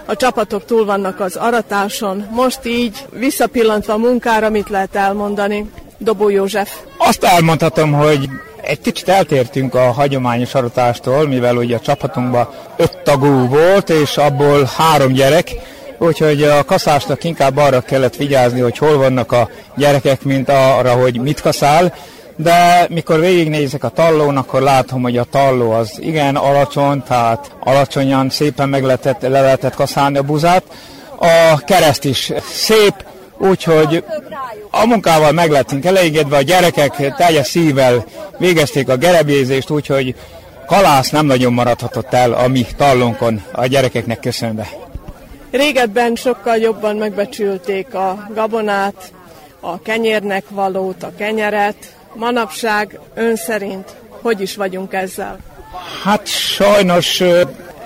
[0.08, 5.70] A csapatok túl vannak az aratáson, most így visszapillantva a munkára, mit lehet elmondani?
[5.98, 6.70] Dobó József.
[6.96, 8.28] Azt elmondhatom, hogy
[8.62, 14.70] egy kicsit eltértünk a hagyományos aratástól, mivel ugye a csapatunkban öt tagú volt, és abból
[14.76, 15.50] három gyerek,
[15.98, 21.20] úgyhogy a kaszásnak inkább arra kellett vigyázni, hogy hol vannak a gyerekek, mint arra, hogy
[21.20, 21.94] mit kaszál,
[22.36, 28.30] de mikor végignézek a tallón, akkor látom, hogy a talló az igen alacsony, tehát alacsonyan
[28.30, 30.62] szépen meg lehetett, le lehetett kaszálni a buzát.
[31.18, 32.94] A kereszt is szép,
[33.38, 34.04] úgyhogy
[34.70, 38.04] a munkával meg lettünk elégedve, a gyerekek teljes szívvel
[38.38, 40.14] végezték a gerebjézést, úgyhogy
[40.66, 44.68] kalász nem nagyon maradhatott el a mi tallónkon a gyerekeknek köszönve.
[45.50, 49.12] Régebben sokkal jobban megbecsülték a gabonát,
[49.60, 51.95] a kenyérnek valót, a kenyeret.
[52.14, 53.94] Manapság ön szerint
[54.26, 55.38] hogy is vagyunk ezzel?
[56.04, 57.20] Hát sajnos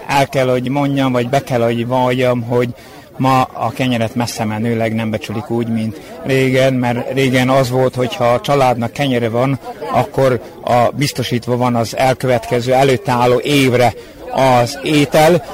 [0.07, 2.69] el kell, hogy mondjam, vagy be kell, hogy valljam, hogy
[3.17, 8.15] ma a kenyeret messze menőleg nem becsülik úgy, mint régen, mert régen az volt, hogy
[8.15, 9.59] ha a családnak kenyere van,
[9.93, 13.95] akkor a biztosítva van az elkövetkező, előtte álló évre
[14.33, 15.45] az étel.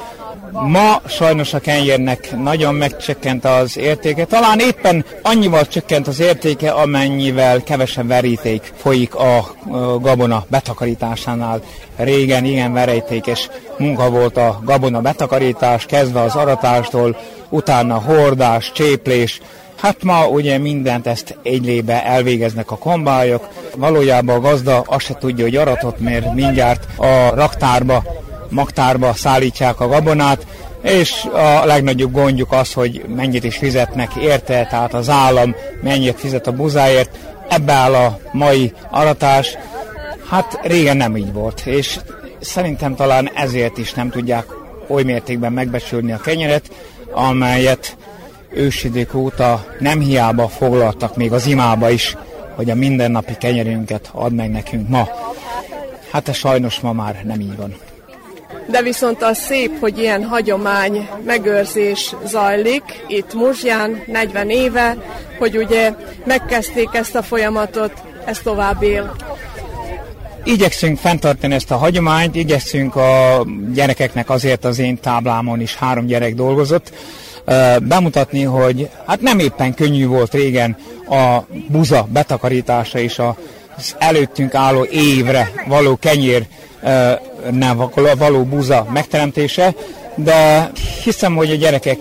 [0.51, 4.25] Ma sajnos a kenyérnek nagyon megcsökkent az értéke.
[4.25, 9.55] Talán éppen annyival csökkent az értéke, amennyivel kevesebb veríték folyik a
[10.01, 11.61] gabona betakarításánál.
[11.95, 17.17] Régen igen verítékes munka volt a gabona betakarítás, kezdve az aratástól,
[17.49, 19.41] utána hordás, cséplés,
[19.77, 23.47] Hát ma ugye mindent ezt egylébe elvégeznek a kombályok.
[23.75, 28.03] Valójában a gazda azt se tudja, hogy aratott, mert mindjárt a raktárba,
[28.49, 30.47] magtárba szállítják a gabonát,
[30.81, 36.47] és a legnagyobb gondjuk az, hogy mennyit is fizetnek érte, tehát az állam mennyit fizet
[36.47, 37.17] a buzáért.
[37.49, 39.57] Ebbe áll a mai aratás.
[40.29, 41.99] Hát régen nem így volt, és
[42.39, 44.45] szerintem talán ezért is nem tudják
[44.87, 46.71] oly mértékben megbecsülni a kenyeret,
[47.11, 47.97] amelyet
[48.49, 52.17] ősidők óta nem hiába foglaltak még az imába is,
[52.55, 55.07] hogy a mindennapi kenyerünket ad meg nekünk ma.
[56.11, 57.75] Hát ez sajnos ma már nem így van.
[58.67, 64.97] De viszont az szép, hogy ilyen hagyomány megőrzés zajlik itt Muzsján 40 éve,
[65.39, 65.93] hogy ugye
[66.25, 67.91] megkezdték ezt a folyamatot,
[68.25, 69.15] ez tovább él.
[70.43, 76.35] Igyekszünk fenntartani ezt a hagyományt, igyekszünk a gyerekeknek azért az én táblámon is három gyerek
[76.35, 76.91] dolgozott,
[77.81, 80.77] bemutatni, hogy hát nem éppen könnyű volt régen
[81.09, 81.37] a
[81.67, 83.19] buza betakarítása és
[83.77, 86.45] az előttünk álló évre való kenyér
[87.51, 89.73] nem való buza megteremtése,
[90.15, 90.71] de
[91.03, 91.97] hiszem, hogy a gyerekek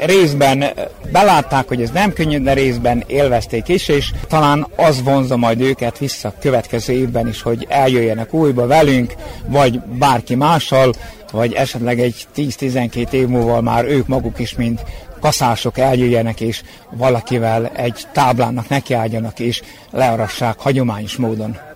[0.00, 0.64] részben
[1.12, 5.98] belátták, hogy ez nem könnyű, de részben élvezték is, és talán az vonza majd őket
[5.98, 9.14] vissza következő évben is, hogy eljöjjenek újba velünk,
[9.46, 10.92] vagy bárki mással,
[11.32, 14.82] vagy esetleg egy 10-12 év múlva már ők maguk is, mint
[15.20, 21.67] kaszások eljöjjenek, és valakivel egy táblának nekiálljanak, és learassák hagyományos módon.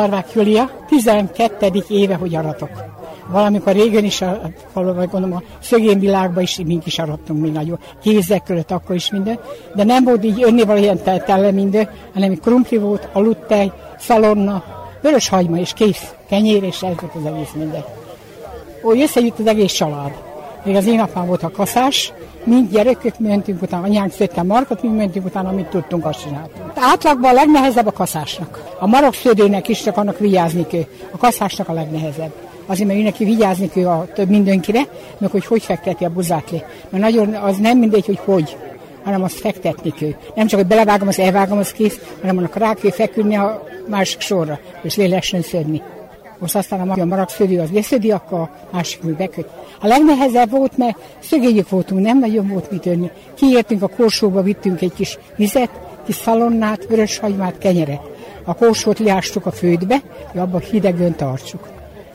[0.00, 1.84] Szarvák Julia, 12.
[1.88, 2.70] éve, hogy aratok.
[3.26, 4.24] Valamikor régen is,
[4.72, 7.78] valahogy gondolom, a szögén világban is mink is arattunk mi nagyon.
[8.02, 9.38] Kézek között akkor is minden.
[9.74, 14.64] De nem volt így önnéval ilyen tele minden, hanem krumpli volt, aludtej, szalonna,
[15.02, 16.14] vörös hagyma és kész.
[16.28, 17.84] Kenyér és ez volt az egész minden.
[18.82, 20.12] Úgy összejött az egész család.
[20.64, 22.12] Még az én apám volt a kaszás,
[22.44, 26.72] mind gyerekek mentünk utána, anyánk szedte markot, mi mentünk utána, amit tudtunk, azt csináltunk.
[26.74, 28.76] Átlagban a legnehezebb a kaszásnak.
[28.78, 30.84] A marok szödőnek is csak annak vigyázni kell.
[31.10, 32.32] A kaszásnak a legnehezebb.
[32.66, 34.80] Azért, mert neki vigyázni kell a több mindenkire,
[35.18, 36.66] meg hogy hogy fekteti a buzát le.
[36.88, 38.56] Mert nagyon, az nem mindegy, hogy hogy
[39.04, 40.14] hanem azt fektetni kell.
[40.34, 44.20] Nem csak, hogy belevágom, az elvágom, az kész, hanem annak rá kell feküdni a másik
[44.20, 45.82] sorra, és le lehessen szedni.
[46.40, 49.14] Most aztán a maradt szödő az leszödi, akkor a másik mű.
[49.80, 53.10] A legnehezebb volt, mert szögényük voltunk, nem nagyon volt mit önni.
[53.34, 55.70] Kiértünk a korsóba, vittünk egy kis vizet,
[56.06, 58.00] kis szalonnát, vörös hagymát, kenyeret.
[58.44, 61.68] A korsót leástuk a földbe, hogy abban hidegön tartsuk.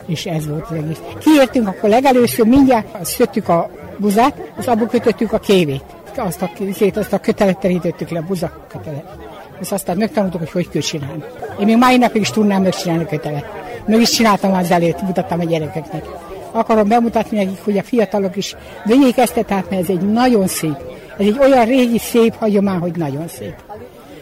[0.06, 1.00] És ez volt az egész.
[1.18, 5.84] Kiértünk, akkor legelőször mindjárt szöttük a buzát, és abból kötöttük a kévét.
[6.16, 6.50] Azt a,
[6.94, 9.16] azt a kötelet terítettük le, a buza kötelet.
[9.60, 11.24] És aztán megtanultuk, hogy hogy kell csinálni.
[11.60, 13.44] Én még mai napig is tudnám megcsinálni a kötelet.
[13.86, 16.04] Meg is csináltam az elét, mutattam a gyerekeknek.
[16.50, 20.76] Akarom bemutatni nekik, hogy a fiatalok is vegyék ezt, tehát mert ez egy nagyon szép.
[21.18, 23.54] Ez egy olyan régi szép hagyomány, hogy nagyon szép.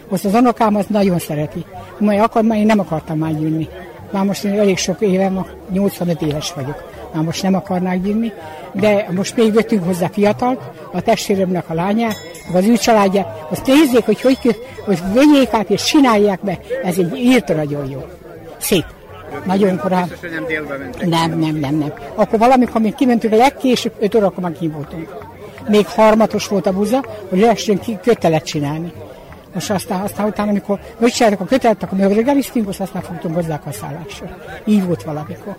[0.09, 1.65] Most az unokám az nagyon szereti.
[1.97, 3.67] Majd akar, már én nem akartam már gyűnni.
[4.11, 5.31] Már most én elég sok éve,
[5.71, 6.83] 85 éves vagyok.
[7.13, 8.33] Már most nem akarnák gyűnni,
[8.73, 10.61] de most még vettünk hozzá fiatalt,
[10.91, 12.15] a testvéremnek a lányát,
[12.53, 14.37] az ő családját, azt nézzék, hogy hogy,
[14.85, 16.59] hogy vegyék át és csinálják be.
[16.83, 18.05] Ez egy írta nagyon jó.
[18.57, 18.85] Szép.
[19.45, 20.11] Nagyon korán.
[21.05, 21.93] Nem, nem, nem, nem.
[22.15, 25.15] Akkor valamikor még kimentünk a legkésőbb, 5 órakor már ki voltunk.
[25.67, 28.93] Még harmatos volt a buza, hogy lehessen ki kötelet csinálni.
[29.53, 33.61] Most aztán, aztán utána, amikor megcsináltuk a kötelet, akkor még reggeliztünk, azt aztán fogtunk hozzá
[33.65, 34.37] a szállásra.
[34.65, 35.55] Így volt valamikor.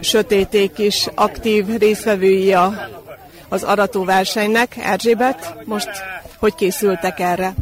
[0.00, 2.88] Sötéték is aktív részvevői a,
[3.48, 4.76] az aratóversenynek.
[4.76, 5.88] Erzsébet, most
[6.38, 7.54] hogy készültek erre?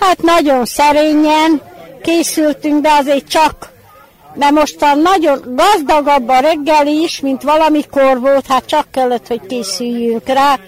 [0.00, 1.60] Hát nagyon szerényen
[2.02, 3.70] készültünk, de azért csak.
[4.34, 9.46] De most a nagyon gazdagabb a reggeli is, mint valamikor volt, hát csak kellett, hogy
[9.46, 10.58] készüljünk rá.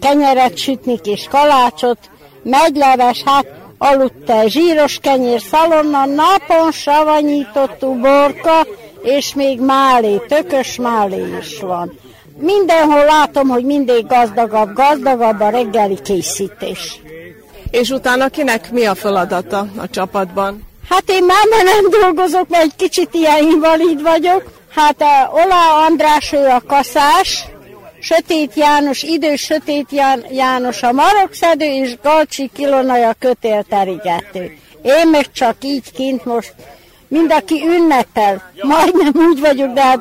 [0.00, 1.98] Kenyeret sütni és kalácsot,
[2.42, 3.46] Megyleves, hát
[3.78, 8.66] aludta zsíros kenyér szalonna, napon savanyítottú borka,
[9.02, 11.98] és még málé, tökös málé is van.
[12.36, 17.00] Mindenhol látom, hogy mindig gazdagabb, gazdagabb a reggeli készítés.
[17.70, 20.66] És utána kinek mi a feladata a csapatban?
[20.88, 24.42] Hát én már nem dolgozok, mert egy kicsit ilyen invalid vagyok.
[24.74, 27.44] Hát a Ola András, ő a kaszás,
[28.00, 29.88] Sötét János, idős Sötét
[30.30, 34.58] János a marokszedő, és Galcsi Kilonai a kötélterigető.
[34.82, 36.54] Én meg csak így kint most
[37.08, 38.52] mind aki ünnepel.
[38.62, 40.00] Majdnem úgy vagyok, de hát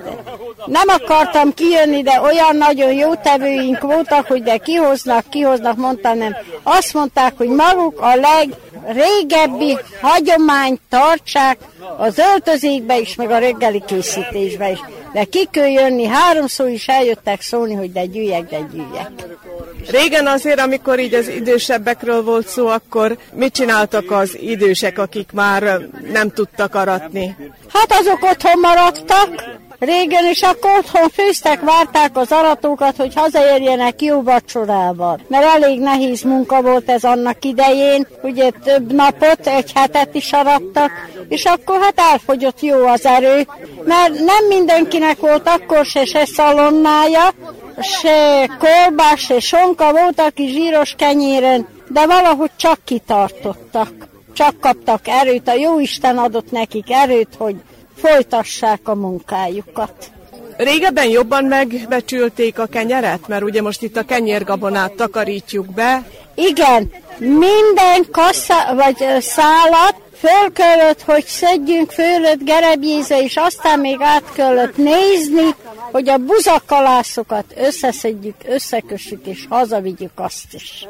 [0.65, 6.35] nem akartam kijönni, de olyan nagyon jó tevőink voltak, hogy de kihoznak, kihoznak, mondtam nem.
[6.63, 11.57] Azt mondták, hogy maguk a legrégebbi hagyományt tartsák
[11.97, 14.79] az öltözékbe is, meg a reggeli készítésbe is.
[15.13, 19.11] De ki kell jönni, háromszor is eljöttek szólni, hogy de gyűjjek, de gyűjjek.
[19.89, 25.79] Régen azért, amikor így az idősebbekről volt szó, akkor mit csináltak az idősek, akik már
[26.11, 27.35] nem tudtak aratni?
[27.73, 34.23] Hát azok otthon maradtak, régen is akkor otthon főztek, várták az aratókat, hogy hazaérjenek jó
[34.23, 35.19] vacsorával.
[35.27, 40.91] Mert elég nehéz munka volt ez annak idején, ugye több napot, egy hetet is arattak,
[41.27, 43.47] és akkor hát elfogyott jó az erő,
[43.83, 47.29] mert nem mindenkinek volt akkor se se szalonnája,
[47.81, 54.15] se kolbás, se sonka volt, aki zsíros kenyéren, de valahogy csak kitartottak.
[54.37, 57.55] Csak kaptak erőt, a Jóisten adott nekik erőt, hogy
[57.95, 60.11] folytassák a munkájukat.
[60.57, 66.03] Régebben jobban megbecsülték a kenyeret, mert ugye most itt a kenyérgabonát takarítjuk be.
[66.35, 74.33] Igen, minden kassa vagy szálat föl kellett, hogy szedjünk fölött gerebjéze, és aztán még át
[74.33, 75.55] kellett nézni,
[75.91, 80.87] hogy a buzakalászokat összeszedjük, összekössük, és hazavigyük azt is.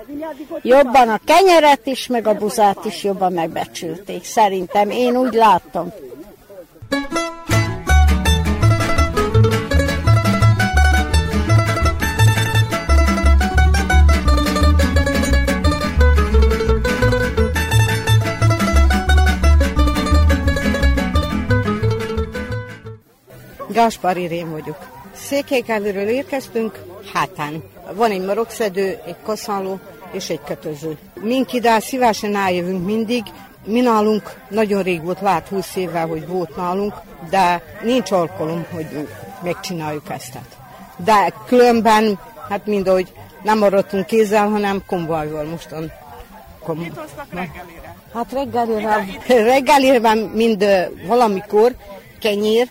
[0.61, 4.23] Jobban a kenyeret is, meg a buzát is jobban megbecsülték.
[4.23, 5.93] Szerintem én úgy látom.
[23.77, 24.77] Gáspár Irén vagyok.
[25.15, 26.83] Székelykelőről érkeztünk,
[27.13, 27.63] hátán.
[27.93, 29.79] Van egy marokszedő, egy kaszáló
[30.11, 30.97] és egy kötöző.
[31.21, 33.23] Mink ide szívesen eljövünk mindig,
[33.65, 36.93] mi nálunk nagyon rég volt, lát 20 évvel, hogy volt nálunk,
[37.29, 39.07] de nincs alkalom, hogy
[39.43, 40.37] megcsináljuk ezt.
[40.95, 43.13] De különben, hát mind ahogy
[43.43, 45.91] nem maradtunk kézzel, hanem konvojval mostan.
[46.63, 47.95] Kom- Mit hoztak reggelire?
[48.13, 50.65] Hát reggelire, reggelire mind
[51.07, 51.75] valamikor
[52.19, 52.69] kenyér,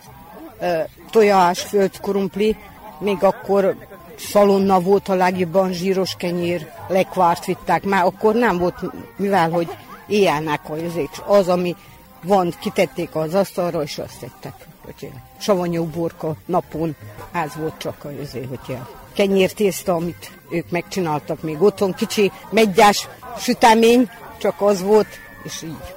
[1.17, 2.57] tojás, földkrumpli,
[2.99, 3.77] még akkor
[4.19, 8.75] szalonna volt a legjobban zsíros kenyér, lekvárt vitták, már akkor nem volt,
[9.17, 9.69] mivel hogy
[10.07, 11.77] éjjelnek azért, az, ami
[12.23, 14.55] van, kitették az asztalra, és azt tettek.
[14.85, 16.97] Hogy savanyú burka napon,
[17.33, 18.77] ez volt csak azért, hogy
[19.15, 25.09] kenyértészta, amit ők megcsináltak még otthon, kicsi meggyás sütemény, csak az volt,
[25.43, 25.96] és így.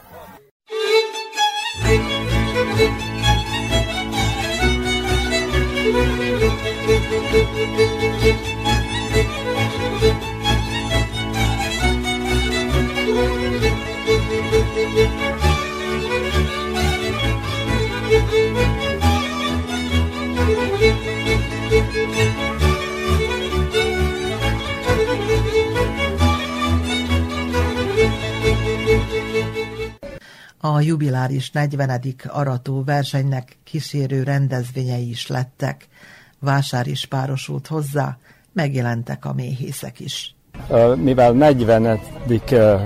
[7.30, 7.32] A
[30.82, 32.02] jubiláris 40.
[32.28, 35.88] arató versenynek kísérő rendezvényei is lettek.
[36.40, 38.18] Vásár is párosult hozzá,
[38.54, 40.34] megjelentek a méhészek is.
[40.96, 42.00] Mivel 40.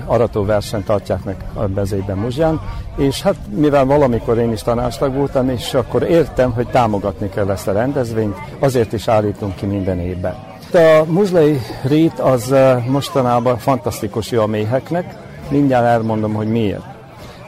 [0.06, 2.60] aratóversenyt tartják meg a bezében Muzsán,
[2.96, 7.68] és hát mivel valamikor én is tanástag voltam, és akkor értem, hogy támogatni kell ezt
[7.68, 10.34] a rendezvényt, azért is állítunk ki minden évben.
[10.72, 12.54] A muzlai rét az
[12.86, 15.14] mostanában fantasztikus jó a méheknek,
[15.48, 16.84] mindjárt elmondom, hogy miért.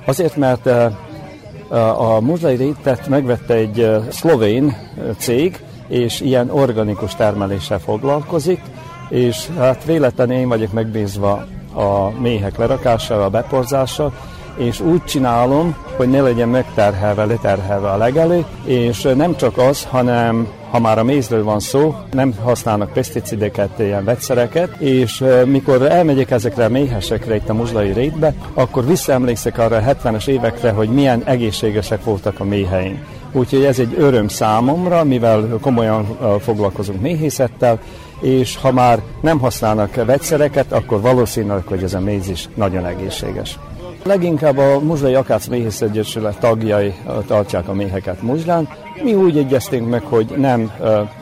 [0.07, 0.67] Azért, mert
[1.99, 4.77] a muzlai rétet megvette egy szlovén
[5.19, 8.61] cég, és ilyen organikus termeléssel foglalkozik,
[9.09, 14.13] és hát véletlen én vagyok megbízva a méhek lerakásával, a beporzással,
[14.57, 20.49] és úgy csinálom, hogy ne legyen megterhelve, leterhelve a legelő, és nem csak az, hanem
[20.71, 26.65] ha már a mézről van szó, nem használnak peszticideket, ilyen vegyszereket, és mikor elmegyek ezekre
[26.65, 32.05] a méhesekre itt a muzlai rétbe, akkor visszaemlékszek arra a 70-es évekre, hogy milyen egészségesek
[32.05, 32.99] voltak a méheink.
[33.37, 37.79] Úgyhogy ez egy öröm számomra, mivel komolyan foglalkozunk méhészettel,
[38.21, 43.59] és ha már nem használnak vegyszereket, akkor valószínűleg, hogy ez a méz is nagyon egészséges.
[44.05, 46.95] Leginkább a Muzsai Akác Méhész Egyesület tagjai
[47.27, 48.69] tartják a méheket Muzslán.
[49.03, 50.73] Mi úgy egyeztünk meg, hogy nem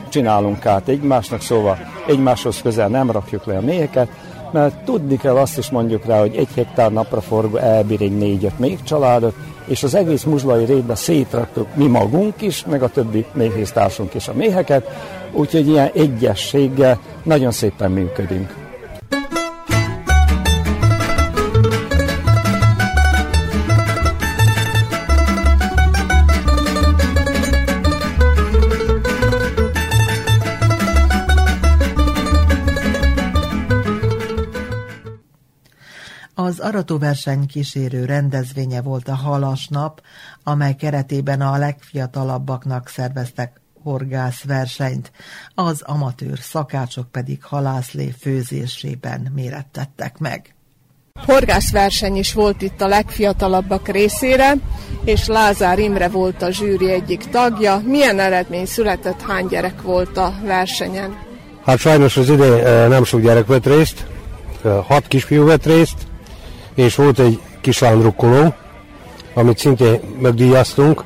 [0.09, 1.77] csinálunk kárt egymásnak, szóval
[2.07, 4.07] egymáshoz közel nem rakjuk le a méheket,
[4.55, 8.59] mert tudni kell azt is mondjuk rá, hogy egy hektár napra forgó elbír egy négyet
[8.59, 14.13] még családot, és az egész muzslai rétbe szétraktuk mi magunk is, meg a többi méhésztársunk
[14.13, 14.89] is a méheket,
[15.31, 18.64] úgyhogy ilyen egyességgel nagyon szépen működünk.
[36.65, 40.01] Aratóverseny kísérő rendezvénye volt a Halasnap,
[40.43, 45.11] amely keretében a legfiatalabbaknak szerveztek horgászversenyt,
[45.55, 50.55] az amatőr szakácsok pedig halászlé főzésében mérettettek meg.
[51.25, 54.53] Horgászverseny is volt itt a legfiatalabbak részére,
[55.03, 57.81] és Lázár Imre volt a zsűri egyik tagja.
[57.85, 61.17] Milyen eredmény született, hány gyerek volt a versenyen?
[61.65, 64.05] Hát sajnos az idén nem sok gyerek vett részt,
[64.87, 66.04] hat kisfiú vett részt,
[66.75, 68.53] és volt egy kislánydrukkoló,
[69.33, 71.03] amit szintén megdíjaztunk,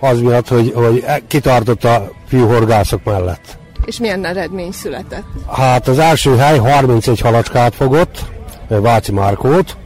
[0.00, 3.58] az miatt, hogy, hogy kitartott a fiúhorgászok mellett.
[3.84, 5.24] És milyen eredmény született?
[5.52, 8.24] Hát az első hely 31 halacskát fogott,
[8.68, 9.76] Váci Márkót,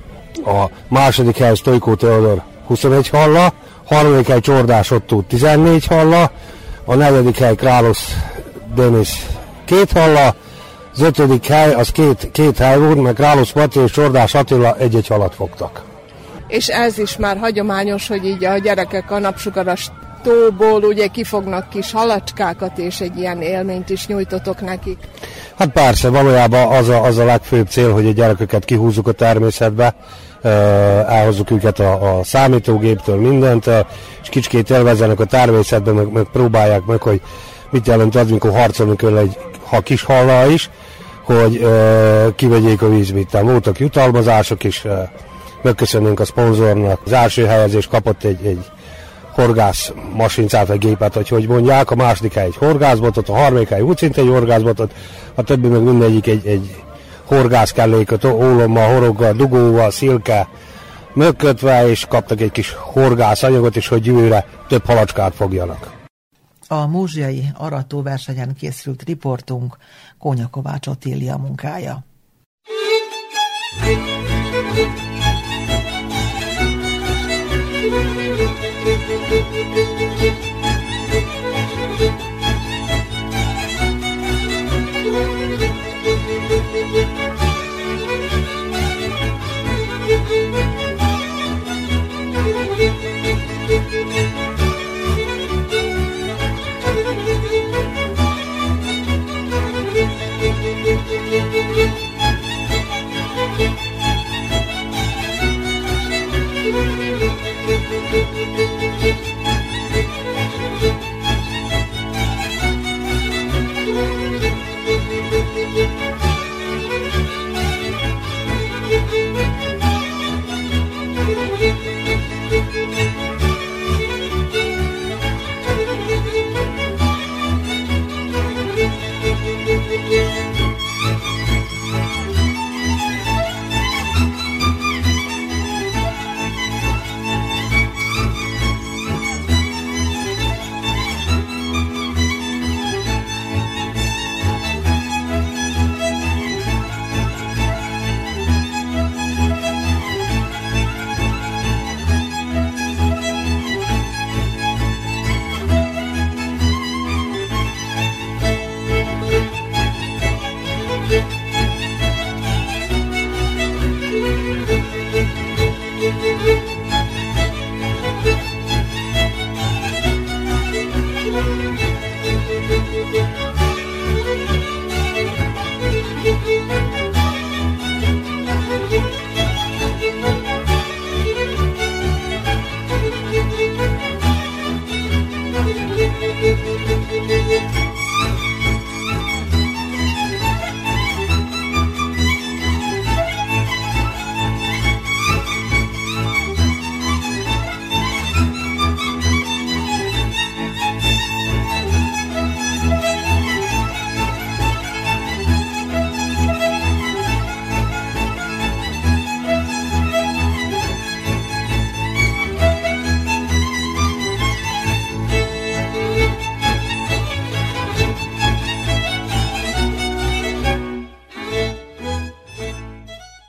[0.44, 3.52] a második hely Stojkó Teodor 21 halla,
[3.85, 6.31] harmadik hely Csordás Otto 14 halla,
[6.85, 8.16] a negyedik hely Králosz
[8.74, 9.27] Denis
[9.65, 10.35] két halla,
[10.95, 15.07] az ötödik hely, az két, két hely volt, meg Rálosz Mati és Csordás Attila egy-egy
[15.07, 15.83] halat fogtak.
[16.49, 19.91] És ez is már hagyományos, hogy így a gyerekek a napsugaras
[20.23, 24.99] tóból ugye kifognak kis halacskákat, és egy ilyen élményt is nyújtotok nekik.
[25.59, 29.95] Hát persze, valójában az a, az a legfőbb cél, hogy a gyerekeket kihúzzuk a természetbe,
[31.09, 33.71] elhozzuk őket a, a számítógéptől, mindent,
[34.23, 37.21] és kicsikét élvezzenek a természetben, meg, meg próbálják meg, hogy
[37.71, 40.70] mit jelent az, mikor harcolni kell egy ha kis hallal is,
[41.23, 43.47] hogy uh, kivegyék a vízvitán.
[43.47, 44.93] Voltak jutalmazások is, uh,
[45.62, 47.01] megköszönünk a szponzornak.
[47.05, 48.70] Az első helyezés kapott egy, egy
[49.35, 53.81] horgász masincát, vagy gépet, hogy hogy mondják, a második hely egy horgászbotot, a harmadik hely
[53.81, 54.93] úgy szinte egy horgászbotot,
[55.35, 56.85] a többi meg mindegyik egy, egy
[57.24, 60.49] horgászkelléket, ólommal, horoggal, dugóval, szilke,
[61.12, 66.03] mögkötve, és kaptak egy kis horgász anyagot is, hogy jövőre több halacskát fogjanak.
[66.75, 69.77] A múzsiai aratóversenyen készült riportunk
[70.19, 72.05] Kónya Kovács Otília munkája.
[73.81, 75.03] Thank you.